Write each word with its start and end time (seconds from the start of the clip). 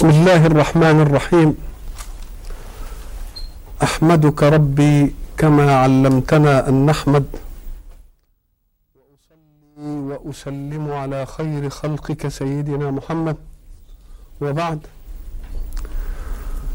بسم 0.00 0.08
الله 0.08 0.46
الرحمن 0.46 1.00
الرحيم. 1.00 1.56
أحمدك 3.82 4.42
ربي 4.42 5.14
كما 5.38 5.74
علمتنا 5.74 6.68
أن 6.68 6.86
نحمد. 6.86 7.24
واصلي 8.96 9.98
وأسلم 10.08 10.92
على 10.92 11.26
خير 11.26 11.70
خلقك 11.70 12.28
سيدنا 12.28 12.90
محمد. 12.90 13.36
وبعد. 14.40 14.80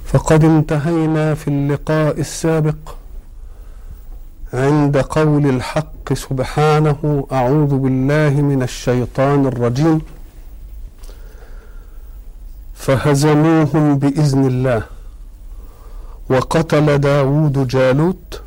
فقد 0.06 0.44
انتهينا 0.44 1.34
في 1.34 1.48
اللقاء 1.48 2.20
السابق 2.20 2.96
عند 4.54 4.98
قول 4.98 5.46
الحق 5.46 6.14
سبحانه 6.14 7.28
أعوذ 7.32 7.78
بالله 7.78 8.42
من 8.42 8.64
الشيطان 8.64 9.46
الرجيم. 9.46 10.02
فهزموهم 12.86 13.98
بإذن 13.98 14.48
الله. 14.48 14.84
وقتل 16.30 16.98
داود 16.98 17.68
جالوت 17.68 18.42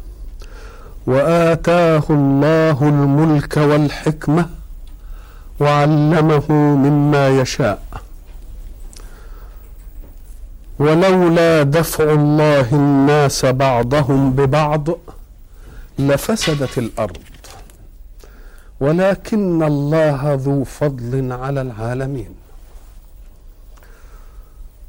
وآتاه 1.07 2.03
الله 2.11 2.89
الملك 2.89 3.57
والحكمة 3.57 4.49
وعلمه 5.61 6.53
مما 6.53 7.29
يشاء. 7.29 7.83
ولولا 10.79 11.63
دفع 11.63 12.05
الله 12.13 12.73
الناس 12.73 13.45
بعضهم 13.47 14.33
ببعض 14.33 14.89
لفسدت 15.99 16.79
الأرض. 16.79 17.17
ولكن 18.81 19.63
الله 19.63 20.35
ذو 20.35 20.65
فضل 20.65 21.33
على 21.33 21.61
العالمين. 21.61 22.48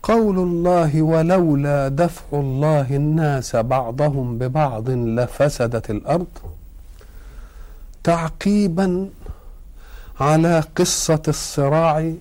قول 0.04 0.38
الله 0.38 1.02
ولولا 1.02 1.88
دفع 1.88 2.24
الله 2.34 2.96
الناس 2.96 3.56
بعضهم 3.56 4.38
ببعض 4.38 4.90
لفسدت 4.90 5.90
الأرض 5.90 6.28
تعقيبا 8.04 9.10
على 10.20 10.64
قصة 10.76 11.22
الصراع 11.28 12.14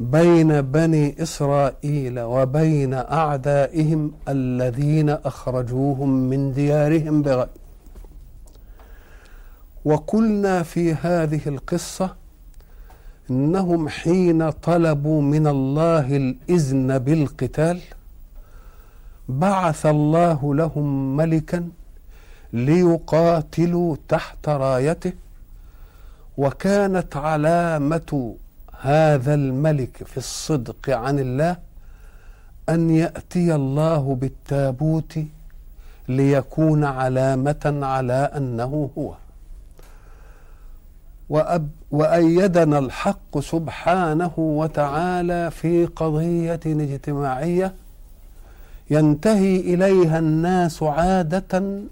بين 0.00 0.60
بني 0.60 1.22
إسرائيل 1.22 2.20
وبين 2.20 2.94
أعدائهم 2.94 4.12
الذين 4.28 5.10
أخرجوهم 5.10 6.08
من 6.08 6.52
ديارهم 6.52 7.22
بغير 7.22 7.48
وقلنا 9.84 10.62
في 10.62 10.94
هذه 10.94 11.40
القصة 11.46 12.14
إنهم 13.30 13.88
حين 13.88 14.50
طلبوا 14.50 15.22
من 15.22 15.46
الله 15.46 16.16
الإذن 16.16 16.98
بالقتال 16.98 17.80
بعث 19.28 19.86
الله 19.86 20.54
لهم 20.54 21.16
ملكا 21.16 21.68
ليقاتلوا 22.52 23.96
تحت 24.08 24.48
رايته 24.48 25.12
وكانت 26.38 27.16
علامة 27.16 28.34
هذا 28.80 29.34
الملك 29.34 29.96
في 30.06 30.16
الصدق 30.16 30.90
عن 30.90 31.18
الله 31.18 31.56
أن 32.68 32.90
يأتي 32.90 33.54
الله 33.54 34.14
بالتابوت 34.20 35.18
ليكون 36.08 36.84
علامة 36.84 37.78
على 37.82 38.30
أنه 38.36 38.90
هو. 38.98 39.14
وأب 41.28 41.68
وأيدنا 41.90 42.78
الحق 42.78 43.38
سبحانه 43.38 44.32
وتعالى 44.36 45.50
في 45.50 45.86
قضية 45.86 46.60
اجتماعية 46.66 47.74
ينتهي 48.90 49.56
إليها 49.56 50.18
الناس 50.18 50.82
عادة 50.82 51.82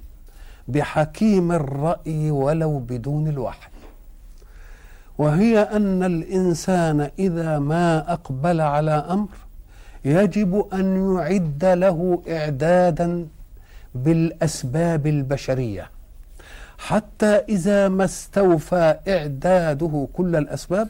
بحكيم 0.68 1.52
الرأي 1.52 2.30
ولو 2.30 2.78
بدون 2.78 3.28
الوحي. 3.28 3.68
وهي 5.18 5.58
أن 5.58 6.02
الإنسان 6.02 7.10
إذا 7.18 7.58
ما 7.58 8.12
أقبل 8.12 8.60
على 8.60 8.90
أمر 8.90 9.28
يجب 10.04 10.66
أن 10.72 11.16
يعد 11.16 11.64
له 11.64 12.22
إعدادا 12.28 13.26
بالأسباب 13.94 15.06
البشرية. 15.06 15.90
حتى 16.78 17.26
إذا 17.26 17.88
ما 17.88 18.04
استوفى 18.04 18.96
إعداده 19.08 20.08
كل 20.12 20.36
الأسباب 20.36 20.88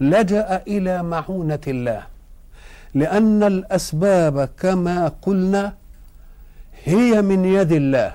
لجأ 0.00 0.62
إلى 0.66 1.02
معونة 1.02 1.60
الله. 1.66 2.02
لأن 2.94 3.42
الأسباب 3.42 4.48
كما 4.58 5.12
قلنا 5.22 5.74
هي 6.84 7.22
من 7.22 7.44
يد 7.44 7.72
الله. 7.72 8.14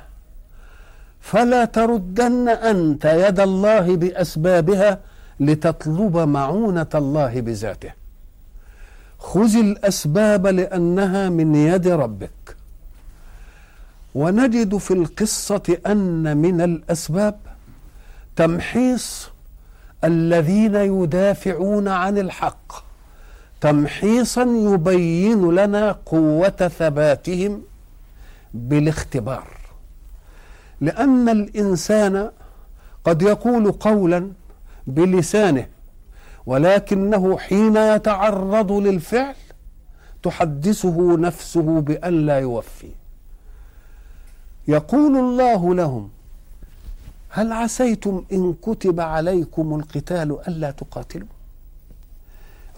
فلا 1.22 1.66
تردن 1.66 2.50
أنت 2.50 3.06
يد 3.06 3.40
الله 3.40 3.96
بأسبابها 3.96 5.00
لتطلب 5.40 6.18
معونة 6.18 6.94
الله 6.96 7.42
بذاته. 7.42 7.92
خذ 9.20 9.56
الأسباب 9.56 10.48
لأنها 10.48 11.30
من 11.30 11.56
يد 11.56 11.88
ربك. 11.88 12.56
ونجد 14.16 14.78
في 14.78 14.94
القصة 14.94 15.78
أن 15.86 16.38
من 16.38 16.62
الأسباب 16.62 17.40
تمحيص 18.36 19.30
الذين 20.04 20.76
يدافعون 20.76 21.88
عن 21.88 22.18
الحق 22.18 22.86
تمحيصا 23.62 24.42
يبين 24.42 25.52
لنا 25.52 25.92
قوة 25.92 26.50
ثباتهم 26.80 27.62
بالاختبار. 28.54 29.48
لأن 30.82 31.30
الإنسان 31.30 32.32
قد 33.04 33.22
يقول 33.22 33.72
قولا 33.72 34.32
بلسانه 34.88 35.68
ولكنه 36.46 37.38
حين 37.38 37.78
يتعرض 37.78 38.72
للفعل 38.72 39.36
تحدثه 40.24 41.18
نفسه 41.18 41.82
بأن 41.82 42.26
لا 42.26 42.40
يوفي. 42.40 43.05
يقول 44.68 45.18
الله 45.18 45.76
لهم 45.76 46.10
هل 47.30 47.52
عسيتم 47.52 48.24
إن 48.32 48.54
كتب 48.62 49.00
عليكم 49.00 49.76
القتال 49.76 50.38
ألا 50.48 50.72
تقاتلوا؟ 50.72 51.28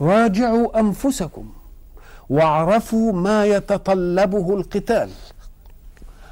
راجعوا 0.01 0.79
أنفسكم 0.79 1.49
واعرفوا 2.29 3.13
ما 3.13 3.45
يتطلبه 3.45 4.53
القتال. 4.57 5.09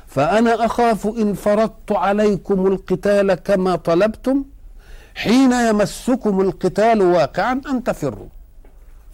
فأنا 0.08 0.66
أخاف 0.66 1.08
إن 1.08 1.34
فرضت 1.34 1.92
عليكم 1.92 2.68
القتال 2.68 3.34
كما 3.34 3.76
طلبتم 3.76 4.44
حين 5.16 5.52
يمسكم 5.52 6.42
القتال 6.42 7.02
واقعا 7.02 7.62
أن 7.70 7.84
تفروا. 7.84 8.28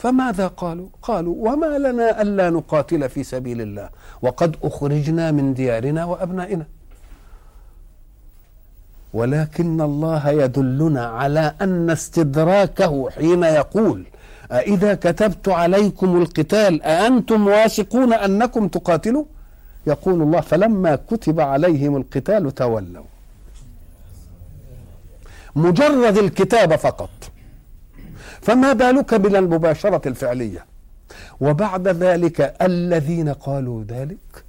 فماذا 0.01 0.47
قالوا؟ 0.47 0.87
قالوا 1.01 1.35
وما 1.45 1.77
لنا 1.77 2.21
ألا 2.21 2.49
نقاتل 2.49 3.09
في 3.09 3.23
سبيل 3.23 3.61
الله 3.61 3.89
وقد 4.21 4.55
أخرجنا 4.63 5.31
من 5.31 5.53
ديارنا 5.53 6.05
وأبنائنا. 6.05 6.65
ولكن 9.13 9.81
الله 9.81 10.29
يدلنا 10.29 11.05
على 11.05 11.53
أن 11.61 11.89
استدراكه 11.89 13.09
حين 13.09 13.43
يقول 13.43 14.05
أإذا 14.51 14.93
كتبت 14.93 15.49
عليكم 15.49 16.17
القتال 16.21 16.83
أأنتم 16.83 17.47
واثقون 17.47 18.13
أنكم 18.13 18.67
تقاتلوا؟ 18.67 19.25
يقول 19.87 20.21
الله 20.21 20.41
فلما 20.41 20.95
كتب 20.95 21.39
عليهم 21.39 21.97
القتال 21.97 22.55
تولوا. 22.55 23.03
مجرد 25.55 26.17
الكتابة 26.17 26.75
فقط. 26.75 27.09
فما 28.41 28.73
بالك 28.73 29.13
بالمباشرة 29.13 30.07
الفعلية؟ 30.07 30.65
وبعد 31.41 31.87
ذلك 31.87 32.55
الذين 32.61 33.29
قالوا 33.29 33.83
ذلك 33.83 34.43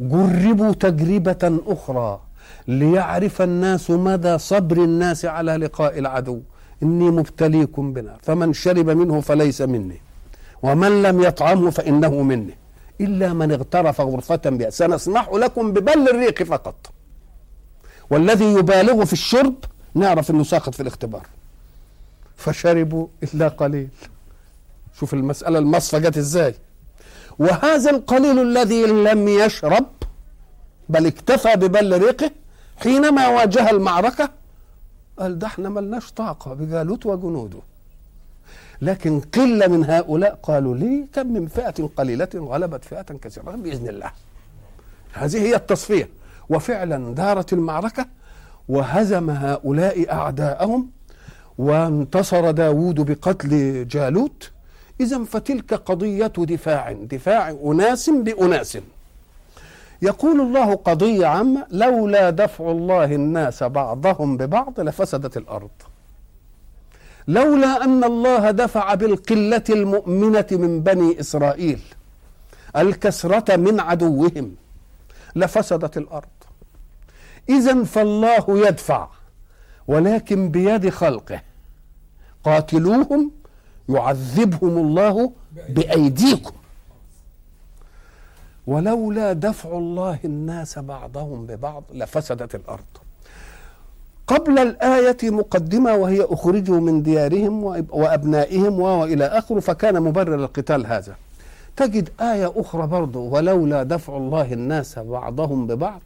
جربوا 0.00 0.72
تجربة 0.72 1.60
أخرى 1.66 2.20
ليعرف 2.68 3.42
الناس 3.42 3.90
مدى 3.90 4.38
صبر 4.38 4.76
الناس 4.76 5.24
على 5.24 5.56
لقاء 5.56 5.98
العدو. 5.98 6.40
إني 6.82 7.10
مبتليكم 7.10 7.92
بنا. 7.92 8.16
فمن 8.22 8.52
شرب 8.52 8.90
منه 8.90 9.20
فليس 9.20 9.60
مني. 9.60 10.00
ومن 10.62 11.02
لم 11.02 11.22
يطعمه 11.22 11.70
فإنه 11.70 12.22
مني. 12.22 12.54
إلا 13.00 13.32
من 13.32 13.52
اغترف 13.52 14.00
غرفة 14.00 14.40
بها. 14.44 14.70
سنسمح 14.70 15.28
لكم 15.32 15.72
ببل 15.72 16.08
الريق 16.08 16.42
فقط. 16.42 16.92
والذي 18.10 18.52
يبالغ 18.52 19.04
في 19.04 19.12
الشرب 19.12 19.54
نعرف 19.94 20.30
أنه 20.30 20.44
ساقط 20.44 20.74
في 20.74 20.80
الاختبار. 20.80 21.26
فشربوا 22.44 23.06
إلا 23.22 23.48
قليل. 23.48 23.88
شوف 24.98 25.14
المسألة 25.14 25.58
المصفى 25.58 26.00
جت 26.00 26.16
إزاي؟ 26.18 26.54
وهذا 27.38 27.90
القليل 27.90 28.38
الذي 28.38 28.82
لم 28.86 29.28
يشرب 29.28 29.86
بل 30.88 31.06
اكتفى 31.06 31.56
ببل 31.56 31.98
ريقه 32.02 32.30
حينما 32.76 33.28
واجه 33.28 33.70
المعركة 33.70 34.30
قال 35.18 35.38
ده 35.38 35.46
إحنا 35.46 35.68
ملناش 35.68 36.12
طاقة 36.12 36.54
بجالوت 36.54 37.06
وجنوده. 37.06 37.58
لكن 38.82 39.20
قلة 39.20 39.66
من 39.66 39.84
هؤلاء 39.84 40.38
قالوا 40.42 40.76
لي 40.76 41.06
كم 41.12 41.26
من 41.32 41.46
فئة 41.46 41.90
قليلة 41.96 42.28
غلبت 42.34 42.84
فئة 42.84 43.02
كثيرة 43.02 43.50
بإذن 43.50 43.88
الله. 43.88 44.10
هذه 45.12 45.38
هي 45.42 45.54
التصفية. 45.56 46.08
وفعلا 46.48 47.14
دارت 47.14 47.52
المعركة 47.52 48.06
وهزم 48.68 49.30
هؤلاء 49.30 50.12
أعداءهم 50.12 50.90
وانتصر 51.66 52.50
داود 52.50 52.98
بقتل 53.10 53.52
جالوت. 53.88 54.50
إذا 55.00 55.24
فتلك 55.24 55.74
قضية 55.74 56.26
دفاع 56.26 56.92
دفاع 56.92 57.50
أناس 57.64 58.10
بأناس. 58.10 58.78
يقول 60.02 60.40
الله 60.40 60.74
قضية 60.74 61.26
عامة 61.26 61.66
لولا 61.70 62.30
دفع 62.30 62.70
الله 62.70 63.04
الناس 63.04 63.62
بعضهم 63.62 64.36
ببعض 64.36 64.80
لفسدت 64.80 65.36
الأرض. 65.36 65.70
لولا 67.28 67.84
أن 67.84 68.04
الله 68.04 68.50
دفع 68.50 68.94
بالقلة 68.94 69.64
المؤمنة 69.70 70.46
من 70.50 70.80
بني 70.80 71.20
إسرائيل 71.20 71.80
الكسرة 72.76 73.56
من 73.56 73.80
عدوهم 73.80 74.54
لفسدت 75.36 75.96
الأرض. 75.96 76.36
إذا 77.48 77.84
فالله 77.84 78.44
يدفع 78.48 79.08
ولكن 79.88 80.48
بيد 80.48 80.88
خلقه. 80.88 81.49
قاتلوهم 82.44 83.30
يعذبهم 83.88 84.78
الله 84.78 85.32
بأيديكم. 85.68 86.52
ولولا 88.66 89.32
دفع 89.32 89.78
الله 89.78 90.18
الناس 90.24 90.78
بعضهم 90.78 91.46
ببعض 91.46 91.84
لفسدت 91.92 92.54
الأرض. 92.54 92.84
قبل 94.26 94.58
الآية 94.58 95.16
مقدمة 95.22 95.94
وهي 95.94 96.22
أخرجوا 96.30 96.80
من 96.80 97.02
ديارهم 97.02 97.64
وأبنائهم 97.90 98.80
وإلى 98.80 99.24
آخره 99.24 99.60
فكان 99.60 100.02
مبرر 100.02 100.34
القتال 100.34 100.86
هذا. 100.86 101.16
تجد 101.76 102.08
آية 102.20 102.52
أخرى 102.56 102.86
برضه 102.86 103.20
ولولا 103.20 103.82
دفع 103.82 104.16
الله 104.16 104.52
الناس 104.52 104.98
بعضهم 104.98 105.66
ببعض. 105.66 106.02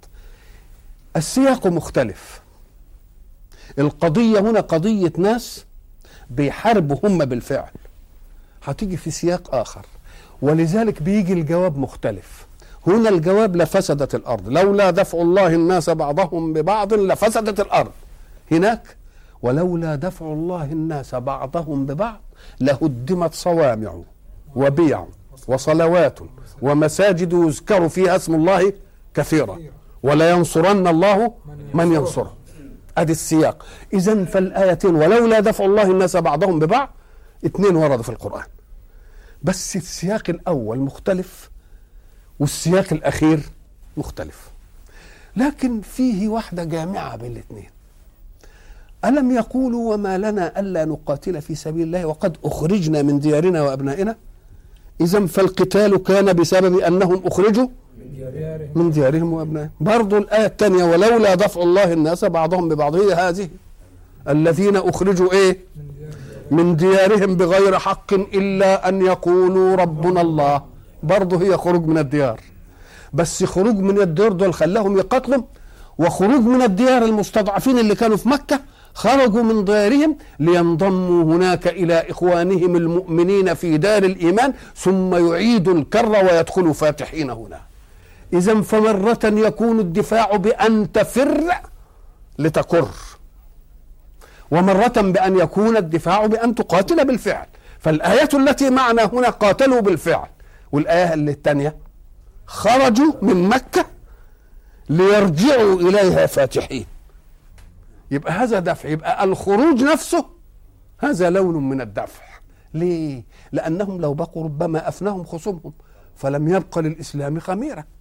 السياق 1.16 1.66
مختلف. 1.66 2.42
القضية 3.78 4.40
هنا 4.40 4.60
قضية 4.60 5.12
ناس 5.18 5.64
بيحاربوا 6.36 6.96
هم 7.04 7.24
بالفعل. 7.24 7.70
هتيجي 8.64 8.96
في 8.96 9.10
سياق 9.10 9.54
آخر. 9.54 9.86
ولذلك 10.42 11.02
بيجي 11.02 11.32
الجواب 11.32 11.78
مختلف. 11.78 12.46
هنا 12.86 13.08
الجواب 13.08 13.56
لفسدت 13.56 14.14
الأرض. 14.14 14.48
لولا 14.48 14.90
دفع 14.90 15.18
الله 15.22 15.46
الناس 15.46 15.90
بعضهم 15.90 16.52
ببعض 16.52 16.94
لفسدت 16.94 17.60
الأرض. 17.60 17.92
هناك؟ 18.50 18.96
ولولا 19.42 19.94
دفع 19.94 20.26
الله 20.26 20.64
الناس 20.64 21.14
بعضهم 21.14 21.86
ببعض 21.86 22.20
لهدمت 22.60 23.34
صوامع 23.34 24.00
وبيع 24.56 25.04
وصلوات 25.48 26.18
ومساجد 26.62 27.32
يذكر 27.32 27.88
فيها 27.88 28.16
اسم 28.16 28.34
الله 28.34 28.72
كثيرا. 29.14 29.58
ولا 30.02 30.30
ينصرن 30.30 30.86
الله 30.86 31.32
من 31.74 31.92
ينصره. 31.92 32.32
ادي 32.98 33.12
السياق. 33.12 33.66
اذا 33.92 34.24
فالآيتين 34.24 34.94
ولولا 34.94 35.40
دفع 35.40 35.64
الله 35.64 35.90
الناس 35.90 36.16
بعضهم 36.16 36.58
ببعض 36.58 36.88
اثنين 37.46 37.76
وردوا 37.76 38.02
في 38.02 38.08
القرآن. 38.08 38.46
بس 39.42 39.76
السياق 39.76 40.22
الأول 40.28 40.78
مختلف 40.78 41.50
والسياق 42.40 42.92
الأخير 42.92 43.40
مختلف. 43.96 44.50
لكن 45.36 45.80
فيه 45.80 46.28
واحدة 46.28 46.64
جامعة 46.64 47.16
بين 47.16 47.32
الاثنين. 47.32 47.68
ألم 49.04 49.30
يقولوا 49.30 49.94
وما 49.94 50.18
لنا 50.18 50.60
ألا 50.60 50.84
نقاتل 50.84 51.42
في 51.42 51.54
سبيل 51.54 51.82
الله 51.82 52.06
وقد 52.06 52.36
أخرجنا 52.44 53.02
من 53.02 53.20
ديارنا 53.20 53.62
وأبنائنا؟ 53.62 54.16
اذا 55.00 55.26
فالقتال 55.26 56.02
كان 56.02 56.32
بسبب 56.32 56.78
أنهم 56.78 57.26
أخرجوا 57.26 57.68
من 58.74 58.90
ديارهم 58.90 59.32
وأبنائهم. 59.32 59.70
برضو 59.80 60.16
الآية 60.18 60.46
الثانية 60.46 60.84
ولولا 60.84 61.34
دفع 61.34 61.62
الله 61.62 61.92
الناس 61.92 62.24
بعضهم 62.24 62.68
ببعض 62.68 62.94
هي 62.94 63.12
هذه. 63.14 63.48
الذين 64.28 64.76
أخرجوا 64.76 65.32
إيه؟ 65.32 65.58
من 66.50 66.76
ديارهم 66.76 67.36
بغير 67.36 67.78
حق 67.78 68.12
إلا 68.14 68.88
أن 68.88 69.02
يقولوا 69.02 69.76
ربنا 69.76 70.20
الله. 70.20 70.62
برضه 71.02 71.42
هي 71.42 71.56
خروج 71.56 71.86
من 71.86 71.98
الديار. 71.98 72.40
بس 73.12 73.44
خروج 73.44 73.76
من 73.76 74.00
الديار 74.00 74.32
دول 74.32 74.54
خلاهم 74.54 74.98
يقاتلوا 74.98 75.42
وخروج 75.98 76.40
من 76.40 76.62
الديار 76.62 77.04
المستضعفين 77.04 77.78
اللي 77.78 77.94
كانوا 77.94 78.16
في 78.16 78.28
مكة 78.28 78.60
خرجوا 78.94 79.42
من 79.42 79.64
ديارهم 79.64 80.16
لينضموا 80.40 81.24
هناك 81.24 81.66
إلى 81.68 82.10
إخوانهم 82.10 82.76
المؤمنين 82.76 83.54
في 83.54 83.76
دار 83.76 84.02
الإيمان 84.04 84.52
ثم 84.76 85.28
يعيدوا 85.28 85.74
الكر 85.74 86.12
ويدخلوا 86.24 86.72
فاتحين 86.72 87.30
هنا. 87.30 87.60
اذا 88.34 88.60
فمرة 88.60 89.18
يكون 89.24 89.80
الدفاع 89.80 90.36
بأن 90.36 90.92
تفر 90.92 91.44
لتكر 92.38 92.88
ومرة 94.50 94.92
بأن 94.96 95.38
يكون 95.38 95.76
الدفاع 95.76 96.26
بأن 96.26 96.54
تقاتل 96.54 97.04
بالفعل. 97.04 97.46
فالآية 97.78 98.28
التي 98.34 98.70
معنا 98.70 99.04
هنا 99.04 99.30
قاتلوا 99.30 99.80
بالفعل. 99.80 100.28
والآية 100.72 101.14
الثانية 101.14 101.76
خرجوا 102.46 103.12
من 103.22 103.48
مكة 103.48 103.86
ليرجعوا 104.88 105.80
إليها 105.80 106.26
فاتحين. 106.26 106.86
يبقى 108.10 108.32
هذا 108.32 108.58
دفع. 108.58 108.88
يبقى 108.88 109.24
الخروج 109.24 109.82
نفسه 109.82 110.24
هذا 110.98 111.30
لون 111.30 111.68
من 111.68 111.80
الدفع. 111.80 112.22
ليه؟ 112.74 113.24
لأنهم 113.52 114.00
لو 114.00 114.14
بقوا 114.14 114.44
ربما 114.44 114.88
أفناهم 114.88 115.24
خصومهم 115.24 115.72
فلم 116.16 116.48
يبق 116.48 116.78
للإسلام 116.78 117.40
خميرة. 117.40 117.93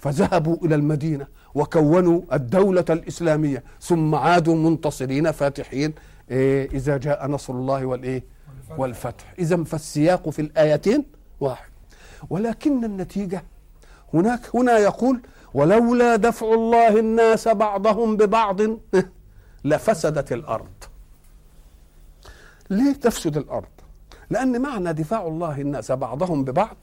فذهبوا 0.00 0.56
إلى 0.66 0.74
المدينة 0.74 1.26
وكونوا 1.54 2.20
الدولة 2.32 2.84
الإسلامية 2.90 3.64
ثم 3.80 4.14
عادوا 4.14 4.56
منتصرين 4.56 5.32
فاتحين 5.32 5.94
إيه 6.30 6.70
إذا 6.70 6.96
جاء 6.96 7.26
نصر 7.26 7.52
الله 7.52 7.86
والإيه؟ 7.86 8.24
والفتح. 8.78 9.34
إذا 9.38 9.64
فالسياق 9.64 10.28
في 10.30 10.42
الآيتين 10.42 11.04
واحد. 11.40 11.70
ولكن 12.30 12.84
النتيجة 12.84 13.44
هناك 14.14 14.56
هنا 14.56 14.78
يقول 14.78 15.20
ولولا 15.54 16.16
دفع 16.16 16.54
الله 16.54 16.98
الناس 16.98 17.48
بعضهم 17.48 18.16
ببعض 18.16 18.60
لفسدت 19.64 20.32
الأرض. 20.32 20.84
ليه 22.70 22.92
تفسد 22.92 23.36
الأرض؟ 23.36 23.68
لأن 24.30 24.62
معنى 24.62 24.92
دفاع 24.92 25.26
الله 25.26 25.60
الناس 25.60 25.92
بعضهم 25.92 26.44
ببعض 26.44 26.76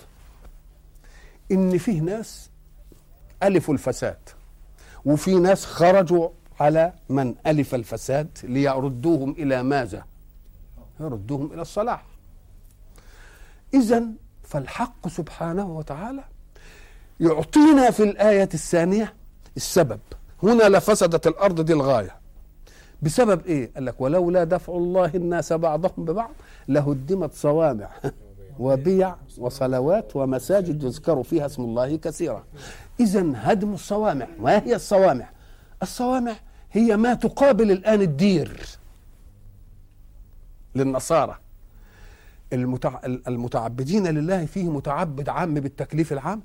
إن 1.52 1.78
فيه 1.78 2.02
ناس 2.02 2.50
ألفوا 3.44 3.74
الفساد. 3.74 4.18
وفي 5.06 5.36
ناس 5.36 5.66
خرجوا 5.66 6.30
على 6.60 6.94
من 7.10 7.36
ألف 7.48 7.76
الفساد 7.76 8.38
ليردوهم 8.44 9.32
إلى 9.32 9.64
ماذا؟ 9.64 10.06
يردوهم 11.00 11.54
إلى 11.54 11.62
الصلاح. 11.62 12.06
إذا 13.74 14.04
فالحق 14.44 15.08
سبحانه 15.08 15.78
وتعالى 15.78 16.24
يعطينا 17.20 17.92
في 17.92 18.04
الآية 18.04 18.50
الثانية 18.54 19.14
السبب. 19.58 20.00
هنا 20.44 20.64
لفسدت 20.64 21.28
الأرض 21.28 21.62
دي 21.62 21.74
الغاية. 21.74 22.16
بسبب 23.02 23.46
إيه؟ 23.46 23.72
قال 23.74 23.86
لك 23.86 24.02
ولولا 24.02 24.44
دفع 24.44 24.74
الله 24.74 25.12
الناس 25.16 25.54
بعضهم 25.54 26.06
ببعض 26.06 26.32
لهدمت 26.68 27.34
صوامع. 27.34 27.90
وبيع 28.60 29.16
وصلوات 29.38 30.16
ومساجد 30.16 30.84
يذكر 30.84 31.24
فيها 31.24 31.46
اسم 31.46 31.64
الله 31.64 31.96
كثيرا. 31.96 32.44
إذا 33.00 33.32
هدم 33.36 33.74
الصوامع 33.74 34.28
ما 34.40 34.64
هي 34.64 34.76
الصوامع؟ 34.76 35.30
الصوامع 35.82 36.36
هي 36.72 36.98
ما 36.98 37.14
تقابل 37.14 37.72
الآن 37.72 38.02
الدير 38.02 38.66
للنصارى. 40.76 41.38
المتع... 42.54 43.00
المتعبدين 43.06 44.08
لله 44.08 44.46
فيه 44.46 44.72
متعبد 44.72 45.30
عام 45.30 45.54
بالتكليف 45.54 46.14
العام 46.14 46.42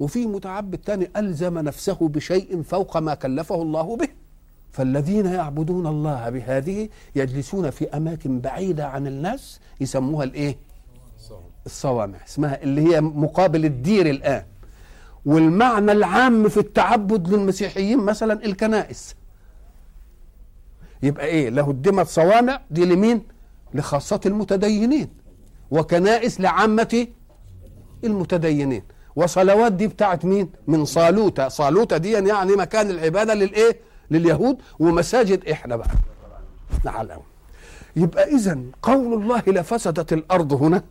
وفيه 0.00 0.26
متعبد 0.26 0.80
ثاني 0.84 1.10
ألزم 1.16 1.58
نفسه 1.58 2.08
بشيء 2.08 2.62
فوق 2.62 2.96
ما 2.96 3.14
كلفه 3.14 3.62
الله 3.62 3.96
به. 3.96 4.08
فالذين 4.72 5.26
يعبدون 5.26 5.86
الله 5.86 6.30
بهذه 6.30 6.88
يجلسون 7.16 7.70
في 7.70 7.88
أماكن 7.88 8.40
بعيدة 8.40 8.86
عن 8.86 9.06
الناس 9.06 9.60
يسموها 9.80 10.24
الإيه؟ 10.24 10.56
الصوامع 11.66 12.18
اسمها 12.28 12.62
اللي 12.62 12.80
هي 12.94 13.00
مقابل 13.00 13.64
الدير 13.64 14.10
الآن. 14.10 14.44
والمعنى 15.26 15.92
العام 15.92 16.48
في 16.48 16.56
التعبد 16.56 17.28
للمسيحيين 17.28 17.98
مثلا 17.98 18.44
الكنائس. 18.44 19.14
يبقى 21.02 21.26
إيه؟ 21.26 21.48
لهدمت 21.50 22.06
صوامع 22.06 22.60
دي 22.70 22.84
لمين؟ 22.84 23.22
لخاصة 23.74 24.20
المتدينين. 24.26 25.08
وكنائس 25.70 26.40
لعامة 26.40 27.06
المتدينين. 28.04 28.82
وصلوات 29.16 29.72
دي 29.72 29.86
بتاعت 29.86 30.24
مين؟ 30.24 30.50
من 30.66 30.84
صالوتة 30.84 31.48
صالوتة 31.48 31.96
دي 31.96 32.10
يعني 32.12 32.52
مكان 32.52 32.90
العبادة 32.90 33.34
للإيه؟ 33.34 33.80
لليهود. 34.10 34.58
ومساجد 34.78 35.48
إحنا 35.48 35.76
بقى. 35.76 35.90
نعلم. 36.84 37.20
يبقى 37.96 38.34
إذا 38.34 38.58
قول 38.82 39.22
الله 39.22 39.42
لفسدت 39.46 40.12
الأرض 40.12 40.52
هنا. 40.52 40.82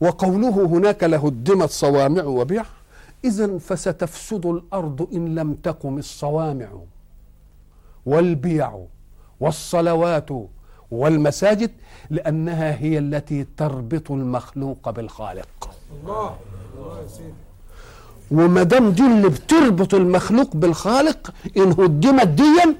وقوله 0.00 0.48
هناك 0.66 1.04
لهدمت 1.04 1.70
صوامع 1.70 2.24
وبيع 2.24 2.64
إذا 3.24 3.58
فستفسد 3.58 4.46
الأرض 4.46 5.08
إن 5.14 5.34
لم 5.34 5.54
تقم 5.54 5.98
الصوامع. 5.98 6.68
والبيع 8.06 8.80
والصلوات 9.40 10.28
والمساجد 10.90 11.70
لأنها 12.10 12.78
هي 12.80 12.98
التي 12.98 13.46
تربط 13.56 14.10
المخلوق 14.10 14.90
بالخالق. 14.90 15.70
الله 16.02 16.36
وما 18.30 18.62
دام 18.62 18.90
دي 18.90 19.02
اللي 19.06 19.28
بتربط 19.28 19.94
المخلوق 19.94 20.56
بالخالق 20.56 21.34
إن 21.56 21.70
هدمت 21.72 22.26
ديا 22.26 22.74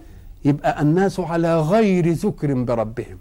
يبقى 0.45 0.83
الناس 0.83 1.21
على 1.21 1.61
غير 1.61 2.11
ذكر 2.13 2.55
بربهم 2.55 3.19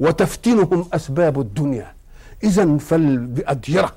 وتفتنهم 0.00 0.84
أسباب 0.92 1.40
الدنيا. 1.40 1.94
اذا 2.44 2.76
فالأديرة 2.76 3.92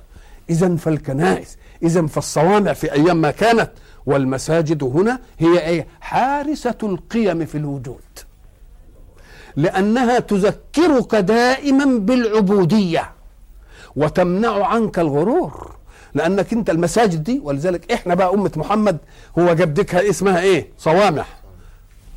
اذا 0.49 0.75
فالكنائس 0.75 1.57
اذا 1.83 2.05
فالصوامع 2.07 2.73
في 2.73 2.91
أيام 2.93 3.21
ما 3.21 3.31
كانت. 3.31 3.69
والمساجد 4.05 4.83
هنا 4.83 5.19
هي 5.39 5.59
إيه 5.59 5.87
حارسة 6.01 6.75
القيم 6.83 7.45
في 7.45 7.57
الوجود. 7.57 8.01
لأنها 9.55 10.19
تذكرك 10.19 11.15
دائما 11.15 11.85
بالعبودية 11.99 13.11
وتمنع 13.95 14.65
عنك 14.67 14.99
الغرور. 14.99 15.75
لأنك 16.13 16.53
أنت 16.53 16.69
المساجد 16.69 17.23
دي 17.23 17.39
ولذلك 17.43 17.91
إحنا 17.91 18.15
بقى 18.15 18.33
أمة 18.33 18.51
محمد 18.55 18.97
هو 19.39 19.53
جاب 19.53 19.73
ديكها 19.73 20.09
اسمها 20.09 20.41
إيه؟ 20.41 20.67
صوامع. 20.77 21.25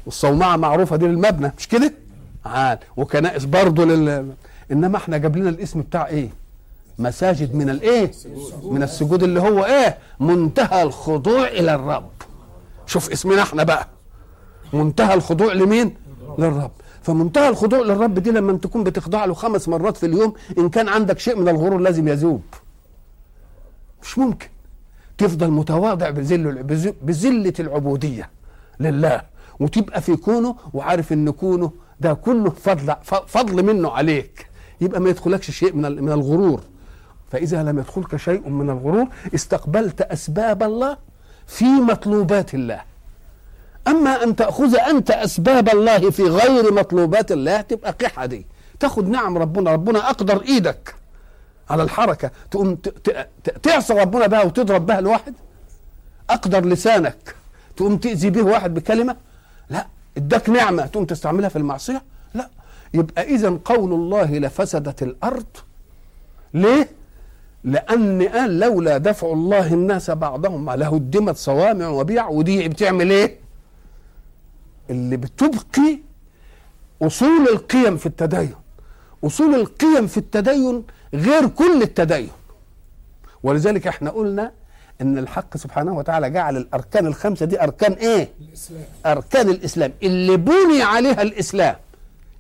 والصومعة 0.07 0.57
معروفة 0.57 0.97
دي 0.97 1.07
للمبنى 1.07 1.53
مش 1.59 1.69
كده؟ 1.69 1.93
عال 2.47 2.79
وكنائس 2.97 3.45
برضه 3.45 3.85
لل 3.85 4.33
إنما 4.73 4.97
إحنا 4.97 5.19
جاب 5.19 5.37
لنا 5.37 5.49
الاسم 5.49 5.81
بتاع 5.81 6.07
إيه؟ 6.07 6.29
مساجد 6.99 7.55
من 7.55 7.71
الإيه؟ 7.71 8.11
من 8.63 8.83
السجود 8.83 9.23
اللي 9.23 9.41
هو 9.41 9.65
إيه؟ 9.65 9.99
منتهى 10.21 10.83
الخضوع 10.83 11.49
إلى 11.49 11.75
الرب. 11.75 12.11
شوف 12.87 13.11
اسمنا 13.11 13.43
إحنا 13.43 13.63
بقى. 13.63 13.89
منتهى 14.73 15.15
الخضوع 15.15 15.53
لمين؟ 15.53 15.95
للرب. 16.39 16.71
فمنتهى 17.03 17.49
الخضوع 17.49 17.79
للرب 17.79 18.19
دي 18.19 18.31
لما 18.31 18.53
تكون 18.59 18.85
بتخضع 18.85 19.25
له 19.25 19.35
خمس 19.35 19.69
مرات 19.69 19.97
في 19.97 20.07
اليوم 20.07 20.35
إن 20.59 20.69
كان 20.69 20.89
عندك 20.89 21.19
شيء 21.19 21.37
من 21.37 21.49
الغرور 21.49 21.79
لازم 21.79 22.09
يذوب. 22.09 22.43
مش 24.03 24.19
ممكن. 24.19 24.49
تفضل 25.19 25.51
متواضع 25.51 26.11
بذل 26.11 26.63
بذلة 27.03 27.53
العبودية 27.61 28.31
لله. 28.81 29.23
وتبقى 29.61 30.01
في 30.03 30.17
كونه 30.17 30.57
وعارف 30.75 31.13
إن 31.13 31.31
كونه 31.31 31.73
ده 32.01 32.15
كله 32.15 32.51
فضل 32.51 32.95
فضل 33.27 33.63
منه 33.63 33.91
عليك. 33.91 34.47
يبقى 34.81 35.01
ما 35.01 35.11
يدخلكش 35.11 35.51
شيء 35.51 35.73
من 35.73 36.05
من 36.05 36.13
الغرور. 36.13 36.61
فإذا 37.33 37.63
لم 37.63 37.79
يدخلك 37.79 38.17
شيء 38.17 38.49
من 38.49 38.71
الغرور 38.71 39.07
استقبلت 39.35 40.03
أسباب 40.03 40.63
الله 40.63 40.97
في 41.47 41.65
مطلوبات 41.65 42.55
الله. 42.55 42.81
أما 43.89 44.23
أن 44.23 44.37
تأخذ 44.37 44.77
أنت 44.77 45.11
أسباب 45.11 45.69
الله 45.69 46.11
في 46.11 46.23
غير 46.23 46.73
مطلوبات 46.73 47.33
الله 47.33 47.61
تبقى 47.61 47.93
قحة 47.93 48.27
دي. 48.27 48.47
تاخد 48.81 49.09
نعم 49.09 49.39
ربنا 49.39 49.73
ربنا 49.73 50.11
أقدر 50.11 50.43
إيدك 50.43 50.95
على 51.71 51.83
الحركة. 51.83 52.31
تقوم 52.51 52.79
تعصى 53.63 53.95
ربنا 53.95 54.27
بها 54.27 54.43
وتضرب 54.43 54.87
بها 54.87 54.99
الواحد 54.99 55.35
أقدر 56.31 56.65
لسانك. 56.65 57.35
تقوم 57.77 57.97
تأذي 57.97 58.31
به 58.31 58.43
واحد 58.43 58.75
بكلمة. 58.75 59.17
لا 59.71 59.87
اداك 60.17 60.51
نعمة 60.51 60.87
تقوم 60.87 61.05
تستعملها 61.05 61.49
في 61.49 61.57
المعصية. 61.57 62.03
لا 62.35 62.49
يبقى 62.95 63.23
إذا 63.35 63.59
قول 63.65 63.93
الله 63.93 64.39
لفسدت 64.39 65.03
الأرض 65.03 65.47
ليه؟ 66.55 66.89
لأن 67.65 68.23
قال 68.23 68.59
لولا 68.59 68.99
دفع 68.99 69.33
الله 69.33 69.75
الناس 69.75 70.11
بعضهم 70.11 70.71
لهدمت 70.71 71.37
صوامع 71.37 71.89
وبيع 71.89 72.29
ودي 72.29 72.69
بتعمل 72.69 73.11
إيه؟ 73.11 73.37
اللي 74.91 75.17
بتبقي 75.17 75.99
أصول 77.03 77.49
القيم 77.53 77.97
في 77.97 78.07
التدين 78.07 78.55
أصول 79.25 79.55
القيم 79.55 80.07
في 80.07 80.19
التدين 80.19 80.83
غير 81.15 81.47
كل 81.49 81.83
التدين 81.83 82.29
ولذلك 83.43 83.87
إحنا 83.87 84.11
قلنا 84.11 84.53
إن 85.01 85.19
الحق 85.19 85.57
سبحانه 85.57 85.97
وتعالى 85.99 86.31
جعل 86.31 86.57
الأركان 86.57 87.07
الخمسة 87.07 87.47
دي 87.47 87.63
أركان 87.63 87.93
إيه 87.93 88.29
الإسلام. 88.49 88.83
أركان 89.07 89.49
الإسلام 89.49 89.93
اللي 90.03 90.37
بني 90.37 90.83
عليها 90.83 91.23
الإسلام 91.23 91.77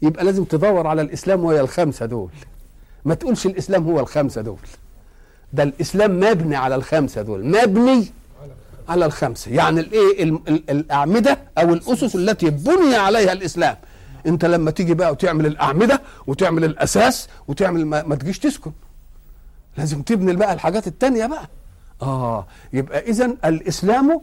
يبقى 0.06 0.24
لازم 0.24 0.44
تدور 0.44 0.86
على 0.86 1.02
الإسلام 1.02 1.44
وهي 1.44 1.60
الخمسة 1.60 2.06
دول. 2.06 2.30
ما 3.04 3.14
تقولش 3.14 3.46
الإسلام 3.46 3.84
هو 3.84 4.00
الخمسة 4.00 4.40
دول. 4.40 4.58
ده 5.52 5.62
الإسلام 5.62 6.20
مبني 6.20 6.56
على 6.56 6.74
الخمسة 6.74 7.22
دول. 7.22 7.44
مبني 7.46 8.06
على 8.88 9.04
الخمسة. 9.06 9.50
يعني 9.50 9.80
الإيه؟ 9.80 10.22
الأعمدة 10.48 11.38
أو 11.58 11.72
الأسس 11.72 12.16
التي 12.16 12.50
بني 12.50 12.96
عليها 12.96 13.32
الإسلام. 13.32 13.76
أنت 14.26 14.44
لما 14.44 14.70
تيجي 14.70 14.94
بقى 14.94 15.12
وتعمل 15.12 15.46
الأعمدة 15.46 16.02
وتعمل 16.26 16.64
الأساس 16.64 17.28
وتعمل 17.48 17.86
ما, 17.86 18.02
ما 18.02 18.14
تجيش 18.14 18.38
تسكن. 18.38 18.72
لازم 19.78 20.02
تبني 20.02 20.36
بقى 20.36 20.52
الحاجات 20.52 20.86
التانية 20.86 21.26
بقى. 21.26 21.48
آه. 22.02 22.46
يبقى 22.72 23.00
اذا 23.00 23.36
الإسلام 23.44 24.20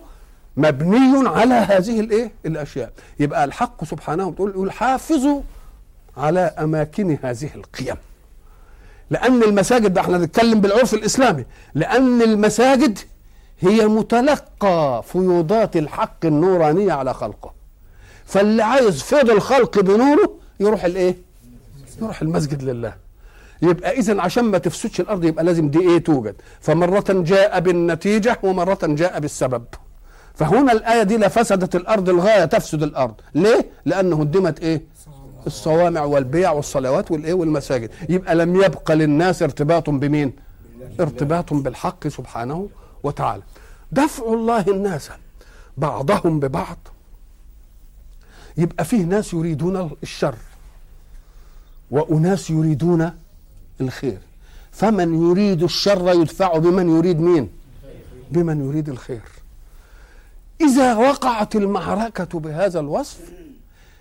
مبني 0.57 1.29
على 1.29 1.53
هذه 1.53 1.99
الإيه؟ 1.99 2.31
الأشياء. 2.45 2.91
يبقى 3.19 3.45
الحق 3.45 3.83
سبحانه 3.83 4.31
بتقول 4.31 4.49
يقول 4.51 4.71
حافظوا 4.71 5.41
على 6.17 6.39
أماكن 6.39 7.17
هذه 7.24 7.50
القيم. 7.55 7.96
لأن 9.10 9.43
المساجد 9.43 9.93
ده 9.93 10.01
إحنا 10.01 10.17
نتكلم 10.17 10.62
بالعرف 10.62 10.93
الإسلامي 10.93 11.46
لأن 11.75 12.22
المساجد 12.22 13.00
هي 13.60 13.88
متلقى 13.88 15.03
فيوضات 15.08 15.77
الحق 15.77 16.25
النورانية 16.25 16.93
على 16.93 17.13
خلقه. 17.13 17.53
فاللي 18.25 18.63
عايز 18.63 19.01
فيض 19.01 19.29
الخلق 19.29 19.79
بنوره 19.79 20.34
يروح 20.60 20.86
الإيه؟ 20.86 21.17
يروح 22.01 22.22
المسجد 22.22 22.63
لله. 22.63 22.93
يبقى 23.62 23.91
اذا 23.91 24.22
عشان 24.22 24.43
ما 24.43 24.58
تفسدش 24.58 25.00
الأرض 25.00 25.24
يبقى 25.24 25.43
لازم 25.43 25.70
دي 25.70 25.79
إيه 25.79 25.98
توجد. 25.98 26.36
فمرة 26.62 27.05
جاء 27.10 27.60
بالنتيجة 27.60 28.39
ومرة 28.43 28.79
جاء 28.84 29.20
بالسبب. 29.20 29.65
فهنا 30.36 30.72
الآية 30.72 31.03
دي 31.03 31.17
لفسدت 31.17 31.75
الأرض 31.75 32.10
الغايه 32.10 32.46
تفسد 32.46 32.84
الأرض. 32.84 33.13
ليه؟ 33.36 33.65
لأنه 33.86 34.22
هدمت 34.22 34.60
إيه؟ 34.60 34.82
الصوامع 35.47 36.03
والبيع 36.03 36.51
والصلوات 36.51 37.12
والإيه 37.12 37.33
والمساجد. 37.33 37.89
يبقى 38.09 38.35
لم 38.35 38.55
يبقى 38.55 38.95
للناس 38.95 39.41
ارتباط 39.41 39.89
بمين؟ 39.89 40.33
ارتباط 41.00 41.53
بالحق 41.53 42.07
سبحانه 42.07 42.69
وتعالى. 43.03 43.43
دفع 43.91 44.33
الله 44.33 44.65
الناس 44.67 45.09
بعضهم 45.77 46.39
ببعض. 46.39 46.77
يبقى 48.57 48.85
فيه 48.85 49.03
ناس 49.03 49.33
يريدون 49.33 49.91
الشر 50.03 50.35
وأناس 51.91 52.50
يريدون 52.50 53.12
الخير. 53.81 54.17
فمن 54.71 55.29
يريد 55.29 55.63
الشر 55.63 56.13
يدفع 56.13 56.57
بمن 56.57 56.97
يريد 56.97 57.19
مين؟ 57.19 57.50
بمن 58.31 58.69
يريد 58.69 58.89
الخير. 58.89 59.21
إذا 60.62 60.95
وقعت 60.95 61.55
المعركة 61.55 62.39
بهذا 62.39 62.79
الوصف 62.79 63.19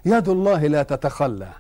يد 0.05 0.29
الله 0.29 0.67
لا 0.67 0.83
تتخلى. 0.83 1.53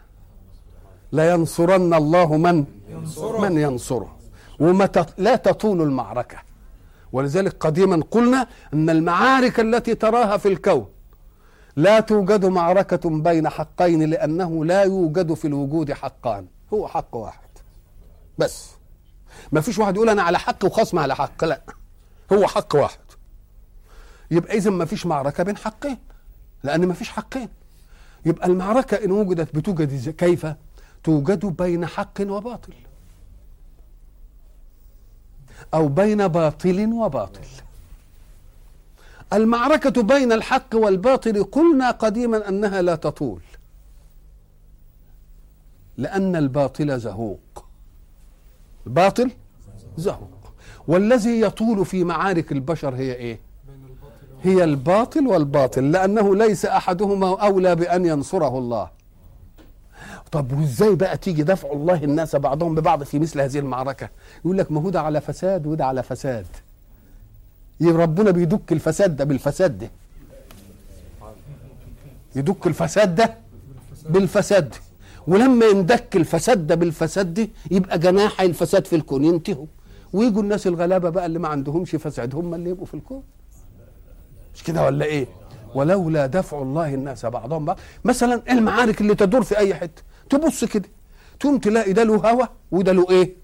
لينصرن 1.13 1.95
الله 1.95 2.37
من؟ 2.37 2.65
ينصره. 2.89 3.41
من 3.41 3.59
ينصره. 3.59 4.17
وما 4.61 4.89
لا 5.19 5.37
تطول 5.37 5.83
المعركة. 5.83 6.39
ولذلك 7.13 7.57
قديما 7.61 8.05
قلنا 8.11 8.47
أن 8.75 8.91
المعارك 8.91 9.61
التي 9.61 9.95
تراها 9.95 10.37
في 10.37 10.49
الكون 10.49 10.87
لا 11.77 12.01
توجد 12.01 12.45
معركة 12.45 13.11
بين 13.11 13.49
حقين 13.49 14.11
لأنه 14.11 14.65
لا 14.65 14.83
يوجد 14.83 15.35
في 15.35 15.47
الوجود 15.47 15.93
حقان. 15.93 16.47
هو 16.73 16.89
حق 16.89 17.17
واحد. 17.17 17.49
بس. 18.39 18.71
ما 19.53 19.61
فيش 19.61 19.79
واحد 19.79 19.97
يقول 19.97 20.09
أنا 20.09 20.23
على 20.23 20.39
حق 20.39 20.65
وخصم 20.65 20.99
على 20.99 21.17
حق. 21.17 21.45
لا. 21.45 21.61
هو 22.33 22.47
حق 22.47 22.77
واحد. 22.77 22.99
يبقى 24.31 24.57
إذا 24.57 24.71
ما 24.71 24.85
فيش 24.85 25.07
معركة 25.07 25.45
بين 25.45 25.57
حقين. 25.57 25.99
لأن 26.63 26.87
ما 26.87 26.95
فيش 26.95 27.11
حقين. 27.11 27.49
يبقى 28.27 28.47
المعركة 28.47 29.05
إن 29.05 29.11
وجدت 29.11 29.55
بتوجد 29.55 30.11
كيف؟ 30.11 30.47
توجد 31.05 31.47
بين 31.47 31.87
حق 31.87 32.21
وباطل. 32.21 32.73
أو 35.75 35.89
بين 35.89 36.29
باطل 36.29 36.93
وباطل. 36.93 37.41
المعركة 39.33 40.03
بين 40.03 40.33
الحق 40.33 40.75
والباطل 40.75 41.45
قلنا 41.45 41.91
قديما 41.91 42.49
أنها 42.49 42.83
لا 42.83 42.95
تطول. 42.95 43.41
لأن 45.97 46.37
الباطل 46.37 47.01
زهوق. 47.01 47.65
الباطل 48.87 49.31
زهوق. 49.97 50.53
والذي 50.89 51.41
يطول 51.41 51.87
في 51.87 52.05
معارك 52.05 52.53
البشر 52.53 52.95
هي 52.95 53.13
إيه؟ 53.13 53.39
هي 54.43 54.65
الباطل 54.65 55.27
والباطل 55.27 55.91
لأنه 55.93 56.37
ليس 56.37 56.65
أحدهما 56.65 57.41
أولى 57.41 57.75
بأن 57.75 58.07
ينصره 58.07 58.59
الله. 58.59 58.89
طب 60.33 60.53
وإزاي 60.53 60.95
بقى 60.95 61.17
تيجي 61.17 61.43
دفع 61.43 61.73
الله 61.73 62.05
الناس 62.05 62.37
بعضهم 62.37 62.75
ببعض 62.75 63.03
في 63.03 63.19
مثل 63.19 63.41
هذه 63.41 63.59
المعركة؟ 63.59 64.09
يقول 64.45 64.59
لك 64.59 64.73
ما 64.73 64.81
هو 64.81 64.91
ده 64.91 65.01
على 65.01 65.21
فساد 65.21 65.67
وده 65.67 65.87
على 65.87 66.03
فساد. 66.03 66.47
ربنا 67.83 68.31
بيدك 68.31 68.73
الفساد 68.73 69.17
ده 69.17 69.25
بالفساد 69.25 69.79
ده. 69.79 69.91
يدك 72.37 72.67
الفساد 72.67 73.15
ده 73.15 73.35
بالفساد. 74.09 74.69
ده 74.71 74.77
ولما 75.27 75.67
يندك 75.67 76.17
الفساد 76.17 76.67
ده 76.67 76.75
بالفساد 76.75 77.35
ده 77.35 77.49
يبقى 77.71 77.99
جناحي 77.99 78.47
الفساد 78.47 78.87
في 78.87 78.97
الكون 78.97 79.25
ينتهوا 79.25 79.67
ويجوا 80.13 80.43
الناس 80.43 80.67
الغلابة 80.67 81.11
بقى 81.11 81.27
اللي 81.27 81.39
ما 81.39 81.49
عندهمش 81.49 81.91
فساد 81.91 82.35
هم 82.35 82.55
اللي 82.55 82.71
يبقوا 82.71 82.87
في 82.87 82.95
الكون. 82.95 83.23
مش 84.55 84.63
كده 84.63 84.85
ولا 84.85 85.05
إيه؟ 85.05 85.27
ولولا 85.75 86.27
دفع 86.27 86.63
الله 86.63 86.95
الناس 86.95 87.27
بعضهم 87.27 87.65
بعض. 87.65 87.79
مثلا 88.05 88.43
المعارك 88.51 89.01
اللي 89.01 89.15
تدور 89.15 89.43
في 89.43 89.59
أي 89.59 89.75
حتة 89.75 90.03
تبص 90.31 90.65
كده 90.65 90.89
تقوم 91.41 91.59
تلاقي 91.59 91.93
ده 91.93 92.05
له 92.05 92.15
هوا 92.31 92.47
وده 92.71 92.93
له 92.93 93.07
إيه؟ 93.11 93.37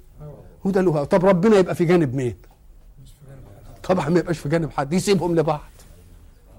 وده 0.65 0.81
له 0.81 0.91
هوا. 0.91 1.05
طب 1.05 1.25
ربنا 1.25 1.57
يبقى 1.57 1.75
في 1.75 1.85
جانب 1.85 2.15
مين؟ 2.15 2.37
طبعا 3.83 4.09
ما 4.09 4.19
يبقاش 4.21 4.38
في 4.38 4.49
جانب 4.49 4.71
حد. 4.71 4.93
يسيبهم 4.93 5.35
لبعض. 5.37 5.61